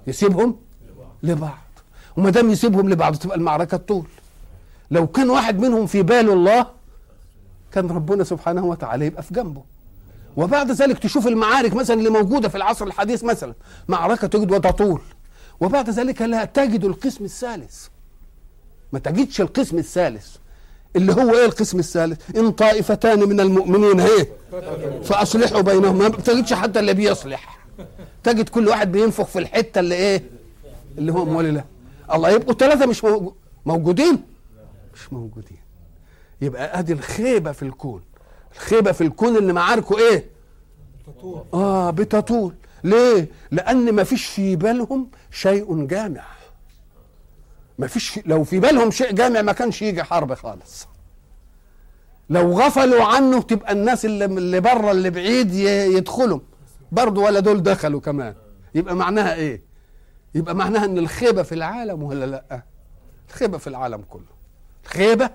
يسيبهم 0.07 0.55
لبعض. 1.23 1.57
وما 2.17 2.29
دام 2.29 2.49
يسيبهم 2.49 2.89
لبعض 2.89 3.15
تبقى 3.15 3.37
المعركة 3.37 3.77
طول 3.77 4.05
لو 4.91 5.07
كان 5.07 5.29
واحد 5.29 5.59
منهم 5.59 5.85
في 5.85 6.01
بال 6.03 6.29
الله 6.29 6.65
كان 7.71 7.87
ربنا 7.87 8.23
سبحانه 8.23 8.65
وتعالى 8.65 9.05
يبقى 9.05 9.23
في 9.23 9.33
جنبه. 9.33 9.63
وبعد 10.37 10.71
ذلك 10.71 10.99
تشوف 10.99 11.27
المعارك 11.27 11.73
مثلا 11.73 11.99
اللي 11.99 12.09
موجودة 12.09 12.49
في 12.49 12.55
العصر 12.57 12.85
الحديث 12.85 13.23
مثلا. 13.23 13.53
معركة 13.87 14.27
تجد 14.27 14.51
وتطول. 14.51 15.01
وبعد 15.59 15.89
ذلك 15.89 16.21
لا 16.21 16.45
تجد 16.45 16.85
القسم 16.85 17.25
الثالث. 17.25 17.87
ما 18.93 18.99
تجدش 18.99 19.41
القسم 19.41 19.77
الثالث. 19.77 20.35
اللي 20.95 21.13
هو 21.13 21.33
إيه 21.33 21.45
القسم 21.45 21.79
الثالث؟ 21.79 22.37
إن 22.37 22.51
طائفتان 22.51 23.19
من 23.19 23.39
المؤمنين 23.39 23.99
إيه؟ 23.99 24.29
فأصلحوا 25.03 25.61
بينهم. 25.61 25.97
ما 25.97 26.09
تجدش 26.09 26.53
حتى 26.53 26.79
اللي 26.79 26.93
بيصلح. 26.93 27.59
تجد 28.23 28.49
كل 28.49 28.67
واحد 28.67 28.91
بينفخ 28.91 29.25
في 29.25 29.39
الحتة 29.39 29.79
اللي 29.79 29.95
إيه؟ 29.95 30.23
اللي 30.97 31.11
هو 31.13 31.25
مولي 31.25 31.51
له. 31.51 31.63
الله 32.13 32.29
يبقوا 32.29 32.53
ثلاثة 32.53 32.85
مش 32.85 33.05
موجودين. 33.65 34.23
مش 34.95 35.13
موجودين. 35.13 35.57
يبقى 36.41 36.79
أدي 36.79 36.93
الخيبة 36.93 37.51
في 37.51 37.63
الكون. 37.63 38.01
الخيبة 38.55 38.91
في 38.91 39.01
الكون 39.03 39.37
اللي 39.37 39.53
معاركه 39.53 39.97
إيه؟ 39.97 40.25
بتطول 41.07 41.45
آه 41.53 41.89
بتطول. 41.89 42.53
ليه؟ 42.83 43.27
لأن 43.51 43.91
ما 43.93 44.03
فيش 44.03 44.25
في 44.25 44.55
بالهم 44.55 45.09
شيء 45.31 45.85
جامع. 45.85 46.23
ما 47.79 47.87
فيش 47.87 48.19
لو 48.25 48.43
في 48.43 48.59
بالهم 48.59 48.91
شيء 48.91 49.11
جامع 49.13 49.41
ما 49.41 49.51
كانش 49.51 49.81
يجي 49.81 50.03
حرب 50.03 50.33
خالص. 50.33 50.87
لو 52.29 52.59
غفلوا 52.61 53.03
عنه 53.03 53.41
تبقى 53.41 53.71
الناس 53.71 54.05
اللي 54.05 54.25
اللي 54.25 54.59
بره 54.59 54.91
اللي 54.91 55.09
بعيد 55.09 55.53
يدخلوا 55.53 56.39
برضه 56.91 57.21
ولا 57.21 57.39
دول 57.39 57.63
دخلوا 57.63 57.99
كمان. 57.99 58.35
يبقى 58.75 58.95
معناها 58.95 59.33
إيه؟ 59.35 59.61
يبقى 60.35 60.55
معناها 60.55 60.85
إن 60.85 60.97
الخيبة 60.97 61.43
في 61.43 61.55
العالم 61.55 62.03
ولا 62.03 62.25
لأ؟ 62.25 62.61
الخيبة 63.29 63.57
في 63.57 63.67
العالم 63.67 64.01
كله. 64.09 64.39
الخيبة 64.85 65.29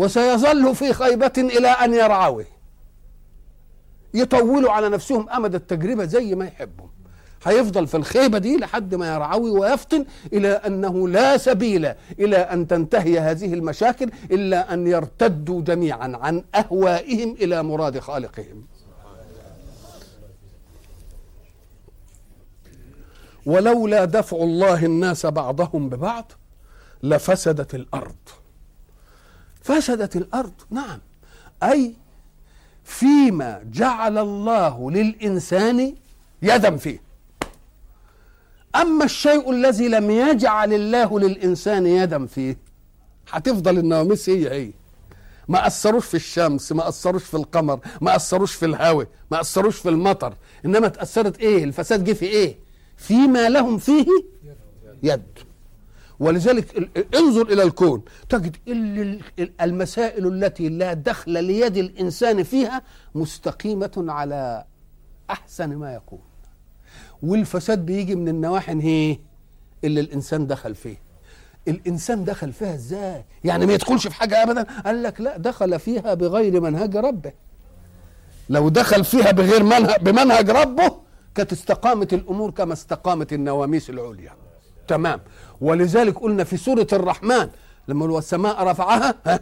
وسيظل 0.00 0.74
في 0.74 0.92
خيبة 0.92 1.32
إلى 1.38 1.68
أن 1.68 1.94
يرعوه 1.94 2.44
يطولوا 4.14 4.72
على 4.72 4.88
نفسهم 4.88 5.30
أمد 5.30 5.54
التجربة 5.54 6.04
زي 6.04 6.34
ما 6.34 6.44
يحبوا 6.44 6.86
هيفضل 7.44 7.86
في 7.86 7.96
الخيبة 7.96 8.38
دي 8.38 8.56
لحد 8.56 8.94
ما 8.94 9.14
يرعوي 9.14 9.50
ويفطن 9.50 10.04
إلى 10.32 10.48
أنه 10.48 11.08
لا 11.08 11.36
سبيل 11.36 11.92
إلى 12.18 12.36
أن 12.36 12.66
تنتهي 12.66 13.18
هذه 13.18 13.54
المشاكل 13.54 14.10
إلا 14.30 14.74
أن 14.74 14.86
يرتدوا 14.86 15.62
جميعا 15.62 16.18
عن 16.20 16.44
أهوائهم 16.54 17.32
إلى 17.40 17.62
مراد 17.62 17.98
خالقهم. 17.98 18.66
ولولا 23.46 24.04
دفع 24.04 24.36
الله 24.36 24.84
الناس 24.84 25.26
بعضهم 25.26 25.88
ببعض 25.88 26.32
لفسدت 27.02 27.74
الأرض. 27.74 28.39
فسدت 29.70 30.16
الأرض. 30.16 30.52
نعم. 30.70 30.98
أي 31.62 31.94
فيما 32.84 33.60
جعل 33.72 34.18
الله 34.18 34.90
للإنسان 34.90 35.94
يدا 36.42 36.76
فيه. 36.76 37.02
أما 38.76 39.04
الشيء 39.04 39.50
الذي 39.50 39.88
لم 39.88 40.10
يجعل 40.10 40.72
الله 40.72 41.20
للإنسان 41.20 41.86
يدا 41.86 42.26
فيه 42.26 42.56
هتفضل 43.30 43.78
النواميس 43.78 44.28
هي 44.28 44.50
هي 44.50 44.70
ما 45.48 45.66
أثروش 45.66 46.06
في 46.06 46.14
الشمس 46.14 46.72
ما 46.72 46.88
أثروش 46.88 47.24
في 47.24 47.34
القمر 47.34 47.80
ما 48.00 48.16
أثروش 48.16 48.54
في 48.54 48.66
الهواء 48.66 49.06
ما 49.30 49.40
أثروش 49.40 49.76
في 49.76 49.88
المطر. 49.88 50.34
إنما 50.64 50.88
تأثرت 50.88 51.38
إيه؟ 51.38 51.64
الفساد 51.64 52.04
جه 52.04 52.12
في 52.12 52.26
إيه؟ 52.26 52.58
فيما 52.96 53.48
لهم 53.48 53.78
فيه 53.78 54.06
يد. 55.02 55.49
ولذلك 56.20 56.90
انظر 57.14 57.52
إلى 57.52 57.62
الكون. 57.62 58.02
تجد 58.28 58.56
المسائل 59.60 60.26
التي 60.26 60.68
لا 60.68 60.92
دخل 60.92 61.44
ليد 61.44 61.76
الإنسان 61.76 62.42
فيها 62.42 62.82
مستقيمة 63.14 64.04
على 64.08 64.64
أحسن 65.30 65.76
ما 65.76 65.94
يكون. 65.94 66.20
والفساد 67.22 67.86
بيجي 67.86 68.14
من 68.14 68.28
النواحي 68.28 68.82
هي 68.82 69.18
اللي 69.84 70.00
الإنسان 70.00 70.46
دخل 70.46 70.74
فيه. 70.74 70.96
الإنسان 71.68 72.24
دخل 72.24 72.52
فيها 72.52 72.74
إزاي؟ 72.74 73.24
يعني 73.44 73.66
ما 73.66 73.72
يدخلش 73.72 74.06
في 74.06 74.14
حاجة 74.14 74.42
ابدا. 74.42 74.62
قال 74.84 75.02
لك 75.02 75.20
لا 75.20 75.36
دخل 75.36 75.78
فيها 75.78 76.14
بغير 76.14 76.60
منهج 76.60 76.96
ربه. 76.96 77.32
لو 78.48 78.68
دخل 78.68 79.04
فيها 79.04 79.30
بغير 79.30 79.62
منهج 79.62 80.00
بمنهج 80.02 80.50
ربه 80.50 80.96
كانت 81.34 81.52
استقامت 81.52 82.14
الأمور 82.14 82.50
كما 82.50 82.72
استقامت 82.72 83.32
النواميس 83.32 83.90
العليا. 83.90 84.32
تمام. 84.88 85.20
ولذلك 85.60 86.18
قلنا 86.18 86.44
في 86.44 86.56
سورة 86.56 86.86
الرحمن 86.92 87.48
لما 87.88 88.18
السماء 88.18 88.62
رفعها 88.64 89.14
ها 89.26 89.40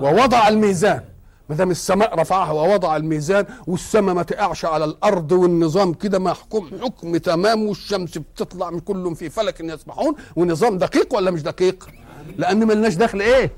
ووضع 0.00 0.48
الميزان 0.48 1.02
ما 1.48 1.56
دام 1.56 1.70
السماء 1.70 2.14
رفعها 2.18 2.52
ووضع 2.52 2.96
الميزان 2.96 3.44
والسماء 3.66 4.14
ما 4.14 4.22
تقعش 4.22 4.64
على 4.64 4.84
الأرض 4.84 5.32
والنظام 5.32 5.94
كده 5.94 6.18
محكوم 6.18 6.70
حكم 6.82 7.16
تمام 7.16 7.66
والشمس 7.66 8.18
بتطلع 8.18 8.70
من 8.70 8.80
كلهم 8.80 9.14
في 9.14 9.30
فلك 9.30 9.60
يسبحون 9.60 10.14
ونظام 10.36 10.78
دقيق 10.78 11.14
ولا 11.14 11.30
مش 11.30 11.42
دقيق؟ 11.42 11.88
لأن 12.36 12.66
ملناش 12.66 12.94
دخل 12.94 13.20
إيه؟ 13.20 13.50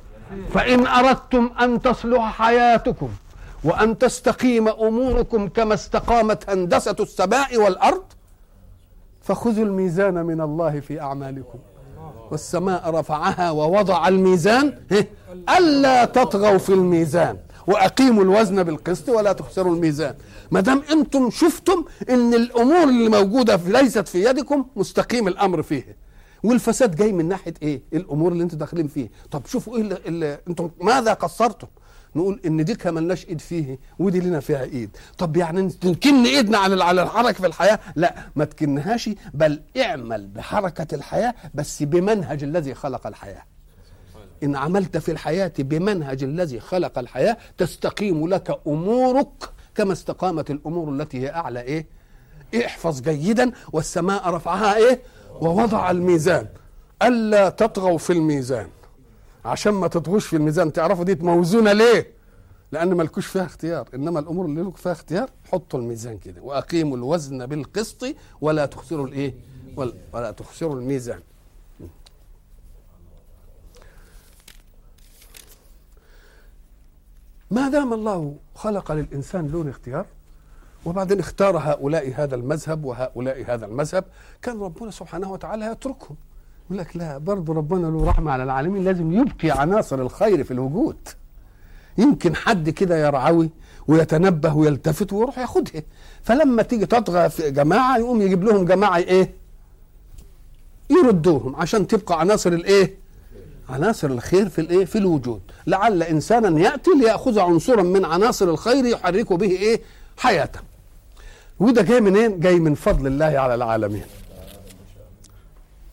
فإن 0.54 0.86
أردتم 0.86 1.50
أن 1.60 1.82
تصلح 1.82 2.32
حياتكم 2.42 3.08
وأن 3.64 3.98
تستقيم 3.98 4.68
أموركم 4.68 5.48
كما 5.48 5.74
استقامت 5.74 6.50
هندسة 6.50 6.96
السماء 7.00 7.56
والأرض 7.56 8.02
فخذوا 9.22 9.64
الميزان 9.64 10.14
من 10.26 10.40
الله 10.40 10.80
في 10.80 11.00
أعمالكم 11.00 11.58
والسماء 12.32 12.90
رفعها 12.90 13.50
ووضع 13.50 14.08
الميزان 14.08 14.78
ألا 15.58 16.04
تطغوا 16.04 16.58
في 16.58 16.68
الميزان. 16.72 17.36
وأقيموا 17.66 18.22
الوزن 18.22 18.62
بالقسط 18.62 19.08
ولا 19.08 19.32
تخسروا 19.32 19.74
الميزان. 19.74 20.14
ما 20.50 20.60
دام 20.60 20.82
أنتم 20.92 21.30
شفتم 21.30 21.84
إن 22.10 22.34
الأمور 22.34 22.82
اللي 22.84 23.08
موجودة 23.08 23.56
ليست 23.66 24.08
في 24.08 24.24
يدكم 24.24 24.64
مستقيم 24.76 25.28
الأمر 25.28 25.62
فيه. 25.62 25.96
والفساد 26.42 26.96
جاي 26.96 27.12
من 27.12 27.28
ناحية 27.28 27.54
إيه؟ 27.62 27.82
الأمور 27.92 28.32
اللي 28.32 28.42
أنتم 28.42 28.58
داخلين 28.58 28.88
فيه. 28.88 29.10
طب 29.30 29.46
شوفوا 29.46 29.76
إيه 29.76 29.82
اللي 29.82 30.38
أنتم 30.48 30.70
ماذا 30.80 31.12
قصرتم؟ 31.12 31.66
نقول 32.16 32.40
إن 32.46 32.64
دي 32.64 32.76
ملناش 32.86 33.26
إيد 33.28 33.40
فيه 33.40 33.78
ودي 33.98 34.20
لنا 34.20 34.40
فيها 34.40 34.62
إيد. 34.62 34.96
طب 35.18 35.36
يعني 35.36 35.68
تنكن 35.68 36.24
إيدنا 36.24 36.58
على 36.58 36.84
على 36.84 37.02
الحركة 37.02 37.38
في 37.40 37.46
الحياة؟ 37.46 37.78
لا 37.96 38.14
ما 38.36 38.44
تكنهاش 38.44 39.10
بل 39.34 39.62
اعمل 39.76 40.26
بحركة 40.26 40.94
الحياة 40.94 41.34
بس 41.54 41.82
بمنهج 41.82 42.42
الذي 42.42 42.74
خلق 42.74 43.06
الحياة. 43.06 43.42
إن 44.42 44.56
عملت 44.56 44.96
في 44.96 45.12
الحياة 45.12 45.52
بمنهج 45.58 46.22
الذي 46.24 46.60
خلق 46.60 46.98
الحياة 46.98 47.36
تستقيم 47.58 48.28
لك 48.28 48.60
أمورك 48.66 49.50
كما 49.74 49.92
استقامت 49.92 50.50
الأمور 50.50 50.88
التي 50.88 51.20
هي 51.20 51.34
أعلى 51.34 51.60
إيه؟ 51.60 51.86
احفظ 52.66 53.00
جيدا 53.00 53.52
والسماء 53.72 54.28
رفعها 54.30 54.76
إيه؟ 54.76 55.02
ووضع 55.40 55.90
الميزان. 55.90 56.46
ألا 57.02 57.48
تطغوا 57.48 57.98
في 57.98 58.12
الميزان. 58.12 58.66
عشان 59.44 59.72
ما 59.72 59.88
تطغوش 59.88 60.26
في 60.26 60.36
الميزان. 60.36 60.72
تعرفوا 60.72 61.04
دي 61.04 61.14
موزونة 61.14 61.72
ليه؟ 61.72 62.12
لأن 62.72 62.94
مالكوش 62.94 63.26
فيها 63.26 63.44
اختيار. 63.44 63.88
إنما 63.94 64.20
الأمور 64.20 64.46
اللي 64.46 64.60
لكم 64.62 64.70
فيها 64.72 64.92
اختيار 64.92 65.30
حطوا 65.52 65.80
الميزان 65.80 66.18
كده 66.18 66.42
وأقيموا 66.42 66.96
الوزن 66.96 67.46
بالقسط 67.46 68.04
ولا 68.40 68.66
تخسروا 68.66 69.06
الإيه؟ 69.06 69.34
ولا, 69.76 70.30
تخسروا 70.30 70.74
الميزان. 70.74 71.20
ما 77.50 77.68
دام 77.68 77.92
الله 77.92 78.36
خلق 78.54 78.92
للإنسان 78.92 79.48
لون 79.48 79.68
اختيار 79.68 80.06
وبعدين 80.84 81.18
اختار 81.18 81.56
هؤلاء 81.58 82.12
هذا 82.14 82.34
المذهب 82.34 82.84
وهؤلاء 82.84 83.44
هذا 83.46 83.66
المذهب 83.66 84.04
كان 84.42 84.60
ربنا 84.60 84.90
سبحانه 84.90 85.32
وتعالى 85.32 85.66
يتركهم. 85.66 86.16
يقول 86.72 86.84
لك 86.84 86.96
لا 86.96 87.18
برضه 87.18 87.54
ربنا 87.54 87.86
له 87.86 88.04
رحمة 88.04 88.32
على 88.32 88.42
العالمين 88.42 88.84
لازم 88.84 89.12
يبقي 89.12 89.60
عناصر 89.60 90.02
الخير 90.02 90.44
في 90.44 90.50
الوجود. 90.50 90.96
يمكن 91.98 92.34
حد 92.36 92.70
كده 92.70 93.06
يرعوي 93.06 93.50
ويتنبه 93.88 94.54
ويلتفت 94.54 95.12
ويروح 95.12 95.38
ياخدها. 95.38 95.82
فلما 96.22 96.62
تيجي 96.62 96.86
تطغى 96.86 97.28
في 97.28 97.50
جماعة 97.50 97.98
يقوم 97.98 98.22
يجيب 98.22 98.44
لهم 98.44 98.64
جماعة 98.64 98.96
إيه؟ 98.96 99.30
يردوهم 100.90 101.56
عشان 101.56 101.86
تبقى 101.86 102.20
عناصر 102.20 102.52
الإيه؟ 102.52 102.94
عناصر 103.68 104.10
الخير 104.10 104.48
في 104.48 104.60
الإيه؟ 104.60 104.84
في 104.84 104.98
الوجود. 104.98 105.40
لعل 105.66 106.02
إنسانا 106.02 106.60
يأتي 106.60 106.90
ليأخذ 107.00 107.38
عنصرا 107.38 107.82
من 107.82 108.04
عناصر 108.04 108.50
الخير 108.50 108.84
يحرك 108.84 109.32
به 109.32 109.50
إيه؟ 109.50 109.80
حياته 110.16 110.60
وده 111.60 111.82
جاي 111.82 112.00
منين؟ 112.00 112.40
جاي 112.40 112.60
من 112.60 112.74
فضل 112.74 113.06
الله 113.06 113.38
على 113.38 113.54
العالمين. 113.54 114.04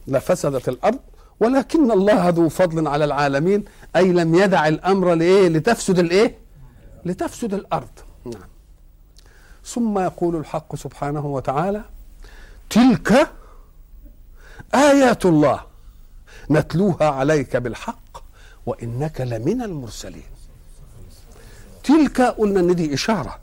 لفسدت 0.09 0.69
الأرض 0.69 0.99
ولكن 1.39 1.91
الله 1.91 2.29
ذو 2.29 2.49
فضل 2.49 2.87
على 2.87 3.05
العالمين 3.05 3.65
أي 3.95 4.11
لم 4.11 4.35
يدع 4.35 4.67
الأمر 4.67 5.13
لإيه؟ 5.13 5.47
لتفسد 5.47 5.99
الإيه؟ 5.99 6.37
لتفسد 7.05 7.53
الأرض. 7.53 7.89
نعم. 8.25 8.49
ثم 9.65 9.99
يقول 9.99 10.35
الحق 10.35 10.75
سبحانه 10.75 11.25
وتعالى 11.25 11.81
تلك 12.69 13.31
آيات 14.75 15.25
الله 15.25 15.59
نتلوها 16.51 17.09
عليك 17.09 17.57
بالحق 17.57 18.23
وإنك 18.65 19.21
لمن 19.21 19.61
المرسلين. 19.61 20.29
تلك 21.83 22.21
قلنا 22.21 22.59
إن 22.59 22.75
دي 22.75 22.93
إشارة. 22.93 23.39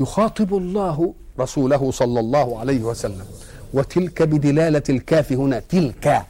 يخاطب 0.00 0.54
الله 0.56 1.14
رسوله 1.40 1.90
صلى 1.90 2.20
الله 2.20 2.58
عليه 2.58 2.82
وسلم. 2.82 3.26
وتلك 3.72 4.22
بدلالة 4.22 4.82
الكاف 4.88 5.32
هنا 5.32 5.58
تلك. 5.68 6.22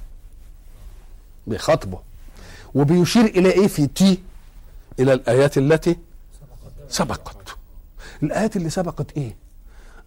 بخطبه. 1.47 1.99
وبيشير 2.75 3.25
إلى 3.25 3.51
إيه؟ 3.51 3.67
في 3.67 3.87
تي 3.87 4.19
إلى 5.01 5.13
الآيات 5.13 5.59
التي 5.59 5.97
سبقت. 6.89 7.37
الآيات 8.23 8.57
اللي 8.57 8.71
سبقت 8.71 9.07
إيه؟ 9.17 9.37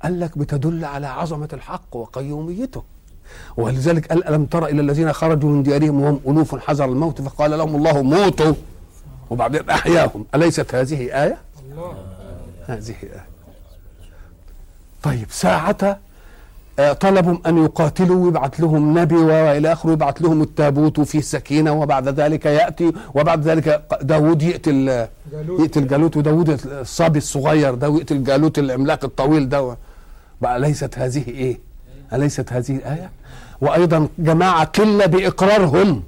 قال 0.03 0.19
لك 0.19 0.37
بتدل 0.37 0.85
على 0.85 1.07
عظمة 1.07 1.49
الحق 1.53 1.95
وقيوميته. 1.95 2.83
ولذلك 3.57 4.07
قال 4.07 4.27
ألم 4.27 4.45
تر 4.45 4.65
إلى 4.65 4.81
الذين 4.81 5.13
خرجوا 5.13 5.49
من 5.49 5.63
ديارهم 5.63 6.01
وهم 6.01 6.19
ألوف 6.27 6.55
حذر 6.55 6.85
الموت؟ 6.85 7.21
فقال 7.21 7.51
لهم 7.51 7.75
الله 7.75 8.01
موتوا. 8.01 8.53
وبعدين 9.29 9.69
أحياهم. 9.69 10.25
أليست 10.35 10.75
هذه 10.75 11.23
آية؟ 11.23 11.37
الله. 11.71 12.05
هذه 12.67 12.95
آية. 13.03 13.25
طيب 15.03 15.31
ساعة 15.31 15.99
طلبوا 16.99 17.37
أن 17.47 17.63
يقاتلوا 17.63 18.25
ويبعث 18.25 18.59
لهم 18.61 18.99
نبي 18.99 19.15
وإلى 19.15 19.71
آخره 19.71 19.91
يبعث 19.91 20.21
لهم 20.21 20.41
التابوت 20.41 20.99
وفيه 20.99 21.21
سكينة 21.21 21.71
وبعد 21.81 22.07
ذلك 22.19 22.45
يأتي 22.45 22.91
وبعد 23.15 23.47
ذلك 23.47 23.83
داود 24.01 24.41
يقتل 24.41 25.07
يقتل 25.59 25.87
جالوت 25.87 26.17
وداود 26.17 26.49
الصبي 26.65 27.17
الصغير 27.17 27.75
ده 27.75 27.89
ويقتل 27.89 28.23
جالوت 28.23 28.59
العملاق 28.59 29.05
الطويل 29.05 29.49
ده 29.49 29.75
بقى 30.41 30.59
ليست 30.59 30.97
هذه 30.99 31.23
إيه؟ 31.27 31.59
أليست 32.13 32.53
هذه 32.53 32.75
الآية؟ 32.75 33.09
وأيضا 33.61 34.07
جماعة 34.19 34.63
قلة 34.65 35.05
بإقرارهم 35.05 36.03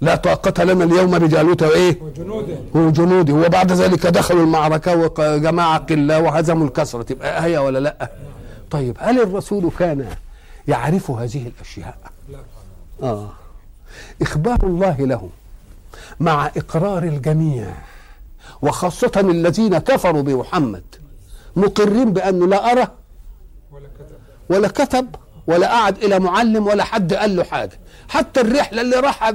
لا 0.00 0.16
طاقة 0.16 0.64
لنا 0.64 0.84
اليوم 0.84 1.18
بجالوت 1.18 1.62
وإيه؟ 1.62 1.98
وجنوده 2.02 2.54
وجنوده 2.74 3.34
وبعد 3.34 3.72
ذلك 3.72 4.06
دخلوا 4.06 4.42
المعركة 4.42 4.96
وجماعة 4.96 5.78
قلة 5.78 6.18
وهزموا 6.20 6.66
الكسرة 6.66 7.02
تبقى 7.02 7.44
آية 7.44 7.58
ولا 7.58 7.78
لأ؟ 7.78 8.10
طيب 8.70 8.96
هل 9.00 9.20
الرسول 9.20 9.70
كان 9.78 10.16
يعرف 10.68 11.10
هذه 11.10 11.46
الأشياء؟ 11.46 11.98
لا. 12.28 12.38
آه. 13.02 13.30
إخبار 14.22 14.58
الله 14.62 14.96
له 14.98 15.30
مع 16.20 16.46
إقرار 16.46 17.02
الجميع 17.02 17.74
وخاصة 18.62 19.12
الذين 19.16 19.78
كفروا 19.78 20.22
بمحمد 20.22 20.82
مقرين 21.56 22.12
بأنه 22.12 22.46
لا 22.46 22.72
أرى 22.72 22.88
ولا 24.50 24.68
كتب. 24.68 25.06
ولا 25.46 25.68
قعد 25.68 25.98
إلى 26.04 26.18
معلم 26.18 26.66
ولا 26.66 26.84
حد 26.84 27.14
قال 27.14 27.36
له 27.36 27.44
حاجة. 27.44 27.78
حتى 28.10 28.40
الرحلة 28.40 28.80
اللي 28.82 28.96
راحها 28.96 29.32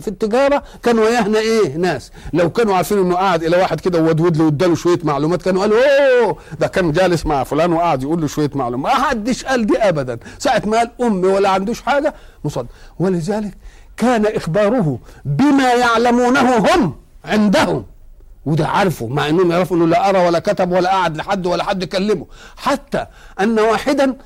في 0.00 0.08
التجارة 0.08 0.62
كانوا 0.82 1.04
وياهنا 1.04 1.38
إيه 1.38 1.76
ناس. 1.76 2.12
لو 2.32 2.50
كانوا 2.50 2.76
عارفين 2.76 2.98
إنه 2.98 3.14
قاعد 3.14 3.42
إلى 3.42 3.56
واحد 3.56 3.80
كده 3.80 3.98
وودود 3.98 4.36
له 4.36 4.44
واداله 4.44 4.74
شوية 4.74 4.98
معلومات 5.04 5.42
كانوا 5.42 5.60
قالوا 5.60 5.78
أوه 6.20 6.36
ده 6.60 6.66
كان 6.66 6.92
جالس 6.92 7.26
مع 7.26 7.44
فلان 7.44 7.72
وقعد 7.72 8.02
يقول 8.02 8.20
له 8.20 8.26
شوية 8.26 8.50
معلومات. 8.54 8.92
ما 8.96 9.02
حدش 9.04 9.44
قال 9.44 9.66
دي 9.66 9.78
ابدا. 9.78 10.18
ساعة 10.38 10.62
ما 10.66 10.78
قال 10.78 10.90
امي 11.00 11.26
ولا 11.28 11.48
عندوش 11.48 11.82
حاجة 11.82 12.14
مصدق. 12.44 12.66
ولذلك 12.98 13.54
كان 13.96 14.26
إخباره 14.26 14.98
بما 15.24 15.72
يعلمونه 15.72 16.56
هم 16.56 16.94
عندهم. 17.24 17.84
وده 18.46 18.66
عارفه 18.66 19.06
مع 19.06 19.28
إنهم 19.28 19.50
يعرفوا 19.50 19.76
إنه 19.76 19.86
لا 19.86 20.08
أرى 20.08 20.26
ولا 20.26 20.38
كتب 20.38 20.72
ولا 20.72 20.90
قعد 20.90 21.16
لحد 21.16 21.46
ولا 21.46 21.64
حد 21.64 21.84
كلمه. 21.84 22.26
حتى 22.56 23.06
أن 23.40 23.58
واحدا 23.60 24.16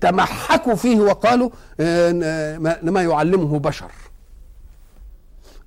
تمحكوا 0.00 0.74
فيه 0.74 1.00
وقالوا 1.00 1.50
آه، 1.80 2.20
آه، 2.24 2.58
ما 2.82 3.02
يعلمه 3.02 3.58
بشر. 3.58 3.90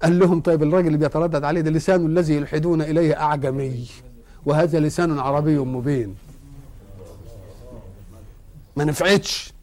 قال 0.03 0.19
لهم 0.19 0.41
طيب 0.41 0.63
الراجل 0.63 0.88
اللي 0.88 0.97
بيتردد 0.97 1.43
عليه 1.43 1.62
ده 1.62 1.71
لسان 1.71 2.05
الذي 2.05 2.36
يلحدون 2.36 2.81
إليه 2.81 3.21
أعجمي. 3.21 3.88
وهذا 4.45 4.79
لسان 4.79 5.19
عربي 5.19 5.57
مبين. 5.57 6.15
ما 8.75 8.83
نفعتش. 8.83 9.53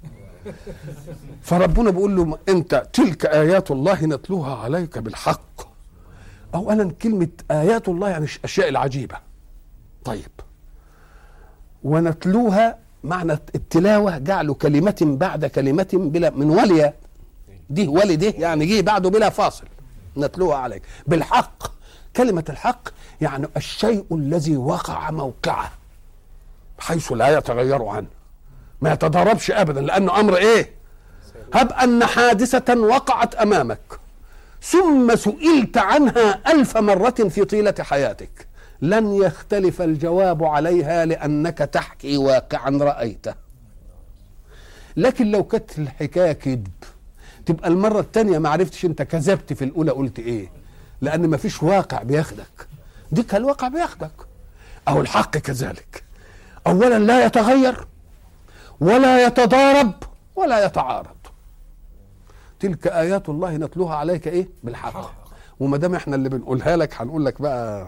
فربنا 1.42 1.90
بيقول 1.90 2.16
له 2.16 2.38
أنت 2.48 2.86
تلك 2.92 3.26
آيات 3.26 3.70
الله 3.70 4.04
نتلوها 4.04 4.54
عليك 4.56 4.98
بالحق. 4.98 5.69
اولا 6.54 6.92
كلمة 7.02 7.28
آيات 7.50 7.88
الله 7.88 8.08
يعني 8.08 8.26
الأشياء 8.38 8.68
العجيبة. 8.68 9.16
طيب. 10.04 10.30
ونتلوها 11.84 12.78
معنى 13.04 13.32
التلاوة 13.32 14.18
جعل 14.18 14.52
كلمة 14.52 14.96
بعد 15.00 15.46
كلمة 15.46 15.88
بلا 15.92 16.30
من 16.30 16.50
ولي. 16.50 16.92
دي 17.70 17.88
ولي 17.88 18.16
ده 18.16 18.34
يعني 18.38 18.66
جه 18.66 18.80
بعده 18.80 19.10
بلا 19.10 19.30
فاصل. 19.30 19.64
نتلوها 20.16 20.56
عليك. 20.56 20.82
بالحق. 21.06 21.80
كلمة 22.16 22.44
الحق 22.48 22.88
يعني 23.20 23.48
الشيء 23.56 24.04
الذي 24.12 24.56
وقع 24.56 25.10
موقعه. 25.10 25.70
حيث 26.78 27.12
لا 27.12 27.38
يتغير 27.38 27.84
عنه. 27.84 28.06
ما 28.80 28.92
يتضاربش 28.92 29.50
ابدا 29.50 29.80
لأنه 29.80 30.20
أمر 30.20 30.36
إيه؟ 30.36 30.70
هب 31.54 31.72
أن 31.72 32.04
حادثة 32.04 32.80
وقعت 32.80 33.34
أمامك. 33.34 34.00
ثم 34.62 35.16
سئلت 35.16 35.78
عنها 35.78 36.52
ألف 36.52 36.76
مرة 36.76 37.10
في 37.10 37.44
طيلة 37.44 37.74
حياتك. 37.80 38.46
لن 38.82 39.14
يختلف 39.14 39.82
الجواب 39.82 40.44
عليها 40.44 41.04
لأنك 41.04 41.58
تحكي 41.58 42.16
واقعا 42.16 42.70
رأيته. 42.70 43.34
لكن 44.96 45.30
لو 45.30 45.44
كانت 45.44 45.78
الحكاية 45.78 46.32
كذب 46.32 46.68
تبقى 47.46 47.68
المرة 47.68 48.00
الثانية 48.00 48.38
ما 48.38 48.48
عرفتش 48.48 48.84
أنت 48.84 49.02
كذبت 49.02 49.52
في 49.52 49.64
الأولى 49.64 49.90
قلت 49.90 50.18
إيه. 50.18 50.52
لأن 51.00 51.26
ما 51.26 51.36
فيش 51.36 51.62
واقع 51.62 52.02
بياخدك. 52.02 52.68
ديك 53.12 53.34
الواقع 53.34 53.68
بياخدك. 53.68 54.12
أو 54.88 55.00
الحق 55.00 55.36
كذلك. 55.36 56.02
أولا 56.66 56.98
لا 56.98 57.24
يتغير 57.26 57.86
ولا 58.80 59.26
يتضارب 59.26 59.92
ولا 60.36 60.64
يتعارض. 60.64 61.19
تلك 62.60 62.86
آيات 62.86 63.28
الله 63.28 63.56
نتلوها 63.56 63.96
عليك 63.96 64.28
إيه؟ 64.28 64.48
بالحق. 64.64 65.10
وما 65.60 65.76
دام 65.76 65.94
إحنا 65.94 66.16
اللي 66.16 66.28
بنقولها 66.28 66.76
لك 66.76 66.94
هنقول 67.00 67.24
لك 67.24 67.42
بقى 67.42 67.86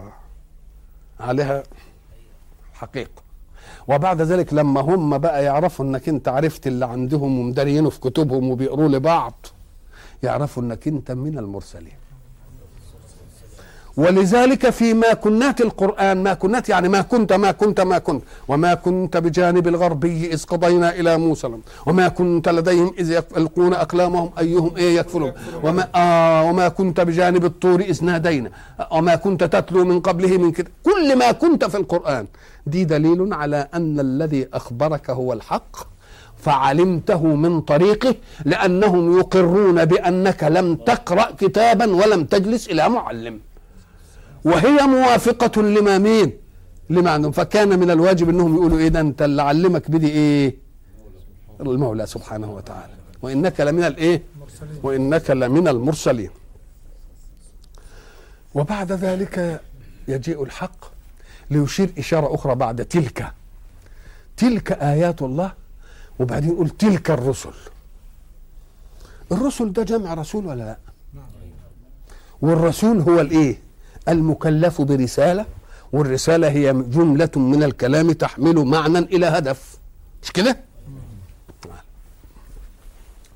عليها 1.19 1.63
حقيقة. 2.73 3.21
وبعد 3.87 4.21
ذلك 4.21 4.53
لما 4.53 4.81
هم 4.81 5.17
بقى 5.17 5.43
يعرفوا 5.43 5.85
إنك 5.85 6.09
أنت 6.09 6.27
عرفت 6.27 6.67
اللي 6.67 6.85
عندهم 6.85 7.39
ومدارينه 7.39 7.89
في 7.89 7.99
كتبهم 7.99 8.49
وبيقروا 8.51 8.87
لبعض 8.89 9.33
يعرفوا 10.23 10.63
إنك 10.63 10.87
أنت 10.87 11.11
من 11.11 11.37
المرسلين. 11.37 11.93
ولذلك 13.97 14.69
في 14.69 14.93
ما 14.93 15.13
كنات 15.13 15.61
القرآن 15.61 16.23
ما 16.23 16.33
كنات 16.33 16.69
يعني 16.69 16.89
ما 16.89 17.01
كنت 17.01 17.33
ما 17.33 17.51
كنت 17.51 17.81
ما 17.81 17.97
كنت. 17.97 18.23
وما 18.47 18.73
كنت 18.73 19.17
بجانب 19.17 19.67
الغربي 19.67 20.33
إذ 20.33 20.43
قضينا 20.45 20.89
إلى 20.95 21.17
موسى. 21.17 21.49
وما 21.85 22.07
كنت 22.07 22.49
لديهم 22.49 22.93
إذ 22.99 23.11
يلقون 23.11 23.73
أقلامهم 23.73 24.31
أيهم 24.39 24.71
إيه 24.77 24.97
يكفلون. 24.99 25.31
وما, 25.63 25.87
آه 25.95 26.43
وما 26.43 26.67
كنت 26.67 27.01
بجانب 27.01 27.45
الطور 27.45 27.79
إذ 27.79 28.05
نادينا. 28.05 28.49
وما 28.91 29.15
كنت 29.15 29.43
تتلو 29.43 29.85
من 29.85 29.99
قبله 29.99 30.37
من 30.37 30.51
كده 30.51 30.71
كل 30.83 31.15
ما 31.15 31.31
كنت 31.31 31.65
في 31.65 31.77
القرآن. 31.77 32.25
دي 32.65 32.83
دليل 32.83 33.33
على 33.33 33.67
أن 33.73 33.99
الذي 33.99 34.47
أخبرك 34.53 35.09
هو 35.09 35.33
الحق 35.33 35.93
فعلمته 36.37 37.23
من 37.25 37.61
طريقه 37.61 38.15
لأنهم 38.45 39.17
يقرون 39.19 39.85
بأنك 39.85 40.43
لم 40.43 40.75
تقرأ 40.75 41.31
كتابا 41.39 41.95
ولم 41.95 42.23
تجلس 42.23 42.69
إلى 42.69 42.89
معلم. 42.89 43.39
وهي 44.45 44.87
موافقة 44.87 45.61
لما 45.61 45.97
مين؟ 45.97 46.33
لما 46.89 47.11
عندهم. 47.11 47.31
فكان 47.31 47.79
من 47.79 47.91
الواجب 47.91 48.29
إنهم 48.29 48.55
يقولوا 48.55 48.79
إيه 48.79 48.87
ده 48.87 48.99
أنت 48.99 49.21
اللي 49.21 49.41
علمك 49.41 49.91
بدي 49.91 50.09
إيه؟ 50.09 50.55
المولى 51.61 52.05
سبحانه 52.05 52.51
وتعالى. 52.51 52.93
وإنك 53.21 53.61
لمن 53.61 53.83
الايه 53.83 54.23
وإنك 54.83 55.29
لمن 55.31 55.67
المرسلين. 55.67 56.29
وبعد 58.53 58.91
ذلك 58.91 59.61
يجيء 60.07 60.43
الحق 60.43 60.85
ليشير 61.49 61.93
إشارة 61.97 62.35
أخرى 62.35 62.55
بعد 62.55 62.85
تلك. 62.85 63.33
تلك 64.37 64.71
آيات 64.71 65.21
الله 65.21 65.51
وبعدين 66.19 66.49
يقول 66.49 66.69
تلك 66.69 67.11
الرسل. 67.11 67.53
الرسل 69.31 69.73
ده 69.73 69.83
جمع 69.83 70.13
رسول 70.13 70.45
ولا 70.45 70.63
لا؟ 70.63 70.77
والرسول 72.41 72.99
هو 72.99 73.21
الإيه؟ 73.21 73.62
المكلف 74.09 74.81
برسالة 74.81 75.45
والرسالة 75.91 76.49
هي 76.49 76.73
جملة 76.73 77.29
من 77.35 77.63
الكلام 77.63 78.11
تحمل 78.11 78.55
معنى 78.55 78.99
إلى 78.99 79.25
هدف. 79.25 79.77
مش 80.23 80.31
كده؟ 80.31 80.59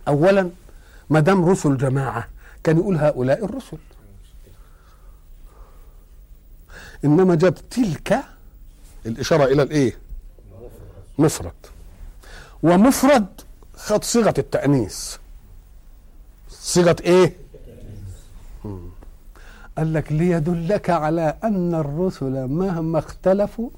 اولا 0.07 0.49
ما 1.09 1.19
دام 1.19 1.45
رسل 1.45 1.77
جماعة 1.77 2.27
كان 2.63 2.77
يقول 2.77 2.97
هؤلاء 2.97 3.45
الرسل. 3.45 3.77
إنما 7.05 7.35
جاب 7.35 7.69
تلك 7.69 8.19
الإشارة 9.05 9.45
إلى 9.45 9.63
الإيه؟ 9.63 9.97
مفرد. 11.17 11.53
ومفرد 12.63 13.27
خد 13.75 14.03
صيغة 14.03 14.33
التأنيث. 14.37 15.15
صيغة 16.49 16.95
إيه؟ 17.01 17.35
مم. 18.65 18.89
قال 19.77 19.93
لك 19.93 20.11
ليدلك 20.11 20.89
على 20.89 21.35
أن 21.43 21.75
الرسل 21.75 22.47
مهما 22.47 22.99
اختلفوا 22.99 23.69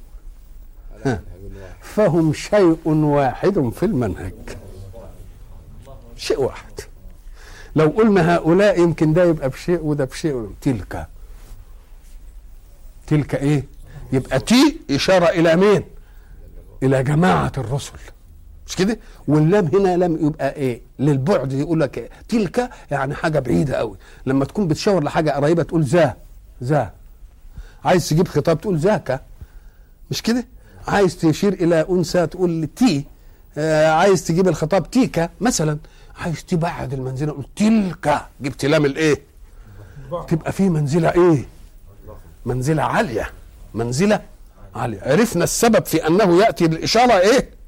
فهم 1.82 2.34
شيء 2.34 2.78
واحد 2.86 3.70
في 3.76 3.86
المنهج. 3.86 4.34
شيء 6.18 6.40
واحد. 6.42 6.72
لو 7.76 7.88
قلنا 7.88 8.36
هؤلاء 8.36 8.82
يمكن 8.82 9.14
ده 9.14 9.24
يبقى 9.24 9.50
بشيء 9.50 9.80
وده 9.84 10.06
بشيء. 10.06 10.50
تلك. 10.62 11.08
تلك 13.08 13.36
إيه؟ 13.36 13.64
يبقى 14.14 14.40
تي 14.40 14.78
إشارة 14.92 15.26
إلى 15.26 15.56
مين؟ 15.56 15.84
إلى 16.84 17.04
جماعة 17.04 17.52
الرسل. 17.58 17.94
مش 18.70 18.76
كده؟ 18.76 19.00
واللام 19.28 19.66
هنا 19.66 19.98
لم 19.98 20.26
يبقى 20.28 20.56
إيه؟ 20.56 20.82
للبعد 21.00 21.54
يقول 21.54 21.80
لك 21.80 21.98
إيه؟ 21.98 22.10
تلك 22.30 22.70
يعني 22.92 23.16
حاجة 23.16 23.40
بعيدة 23.40 23.76
قوي. 23.76 23.98
لما 24.26 24.46
تكون 24.46 24.68
بتشاور 24.68 25.04
لحاجة 25.04 25.32
قريبة 25.32 25.64
تقول 25.64 25.84
ذا 25.84 26.16
ذا 26.64 26.92
عايز 27.86 28.10
تجيب 28.10 28.28
خطاب 28.28 28.62
تقول 28.62 28.78
ذاك 28.78 29.22
مش 30.12 30.22
كده؟ 30.22 30.46
عايز 30.88 31.18
تشير 31.18 31.54
إلى 31.54 31.86
أنثى 31.90 32.28
تقول 32.28 32.70
تي. 32.76 33.06
آه 33.58 33.88
عايز 33.92 34.24
تجيب 34.28 34.48
الخطاب 34.48 34.92
تيكا 34.92 35.30
مثلا. 35.42 35.78
عايز 36.18 36.46
تبعد 36.46 36.94
المنزلة 36.94 37.32
قول 37.32 37.46
تلك. 37.56 38.22
جبت 38.42 38.66
لام 38.66 38.86
الإيه؟ 38.86 39.22
تبقى 40.28 40.52
في 40.52 40.70
منزلة 40.70 41.10
إيه؟ 41.10 41.46
منزلة 42.46 42.84
عالية. 42.84 43.30
منزلة 43.74 44.22
عالية. 44.76 45.02
عرفنا 45.02 45.44
السبب 45.44 45.86
في 45.86 46.08
أنه 46.08 46.42
يأتي 46.44 46.68
بالاشاره 46.68 47.14
إيه؟ 47.20 47.59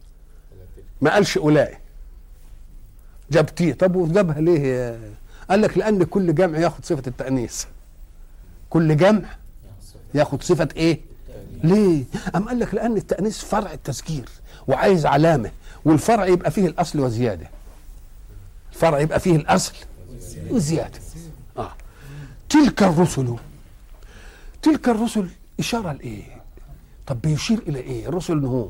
ما 1.01 1.13
قالش 1.13 1.37
اولئك 1.37 1.79
جاب 3.31 3.55
تي 3.55 3.73
طب 3.73 3.95
وجابها 3.95 4.41
ليه؟ 4.41 4.59
يا- 4.61 4.99
قال 5.49 5.61
لك 5.61 5.77
لأن 5.77 6.03
كل 6.03 6.35
جمع 6.35 6.57
ياخد 6.59 6.85
صفة 6.85 7.03
التأنيث. 7.07 7.63
كل 8.69 8.97
جمع 8.97 9.29
ياخد 10.13 10.43
صفة 10.43 10.69
إيه؟ 10.75 10.99
ليه؟ 11.63 12.03
أم 12.35 12.47
قال 12.49 12.59
لك 12.59 12.73
لأن 12.73 12.97
التأنيث 12.97 13.37
فرع 13.43 13.73
التذكير 13.73 14.29
وعايز 14.67 15.05
علامة 15.05 15.51
والفرع 15.85 16.25
يبقى 16.25 16.51
فيه 16.51 16.67
الأصل 16.67 16.99
وزيادة. 16.99 17.47
الفرع 18.73 18.99
يبقى 18.99 19.19
فيه 19.19 19.35
الأصل 19.35 19.73
وزيادة. 20.49 20.99
آه. 21.57 21.71
تلك 22.49 22.83
الرسل. 22.83 23.35
تلك 24.61 24.89
الرسل 24.89 25.27
إشارة 25.59 25.91
لإيه؟ 25.91 26.23
طب 27.07 27.21
بيشير 27.21 27.59
إلى 27.67 27.79
إيه؟ 27.79 28.07
الرسل 28.07 28.45
هو 28.45 28.69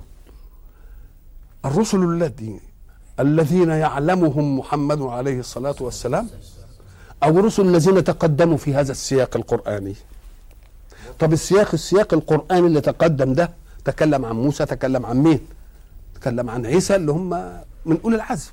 الرسل 1.66 2.04
الذي 2.04 2.60
الذين 3.20 3.70
يعلمهم 3.70 4.60
محمد 4.60 5.02
عليه 5.02 5.40
الصلاة 5.40 5.76
والسلام 5.80 6.28
أو 7.24 7.40
الرسل 7.40 7.68
الذين 7.68 8.04
تقدموا 8.04 8.58
في 8.58 8.74
هذا 8.76 8.92
السياق 8.92 9.38
القرآني. 9.38 9.96
طب 11.20 11.34
السياق 11.34 11.70
السياق 11.74 12.14
القرآني 12.14 12.68
اللي 12.68 12.82
تقدم 12.82 13.34
ده 13.34 13.50
تكلم 13.86 14.26
عن 14.26 14.36
موسى 14.36 14.66
تكلم 14.66 15.06
عن 15.06 15.18
مين؟ 15.18 15.40
تكلم 16.16 16.50
عن 16.50 16.66
عيسى 16.66 16.96
اللي 16.96 17.12
هم 17.12 17.30
من 17.86 17.98
أولي 18.04 18.16
العزم. 18.16 18.52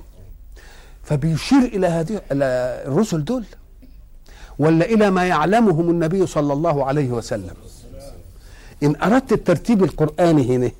فبيشير 1.03 1.59
إلى 1.59 1.87
هذه 1.87 2.21
إلى 2.33 2.45
الرسل 2.87 3.25
دول. 3.25 3.45
ولا 4.59 4.85
إلى 4.85 5.11
ما 5.11 5.25
يعلمهم 5.27 5.91
النبي 5.91 6.27
صلى 6.27 6.53
الله 6.53 6.85
عليه 6.85 7.11
وسلم. 7.11 7.55
إن 8.83 8.97
أردت 9.03 9.33
الترتيب 9.33 9.85
القرآني 9.85 10.57
هنا 10.57 10.71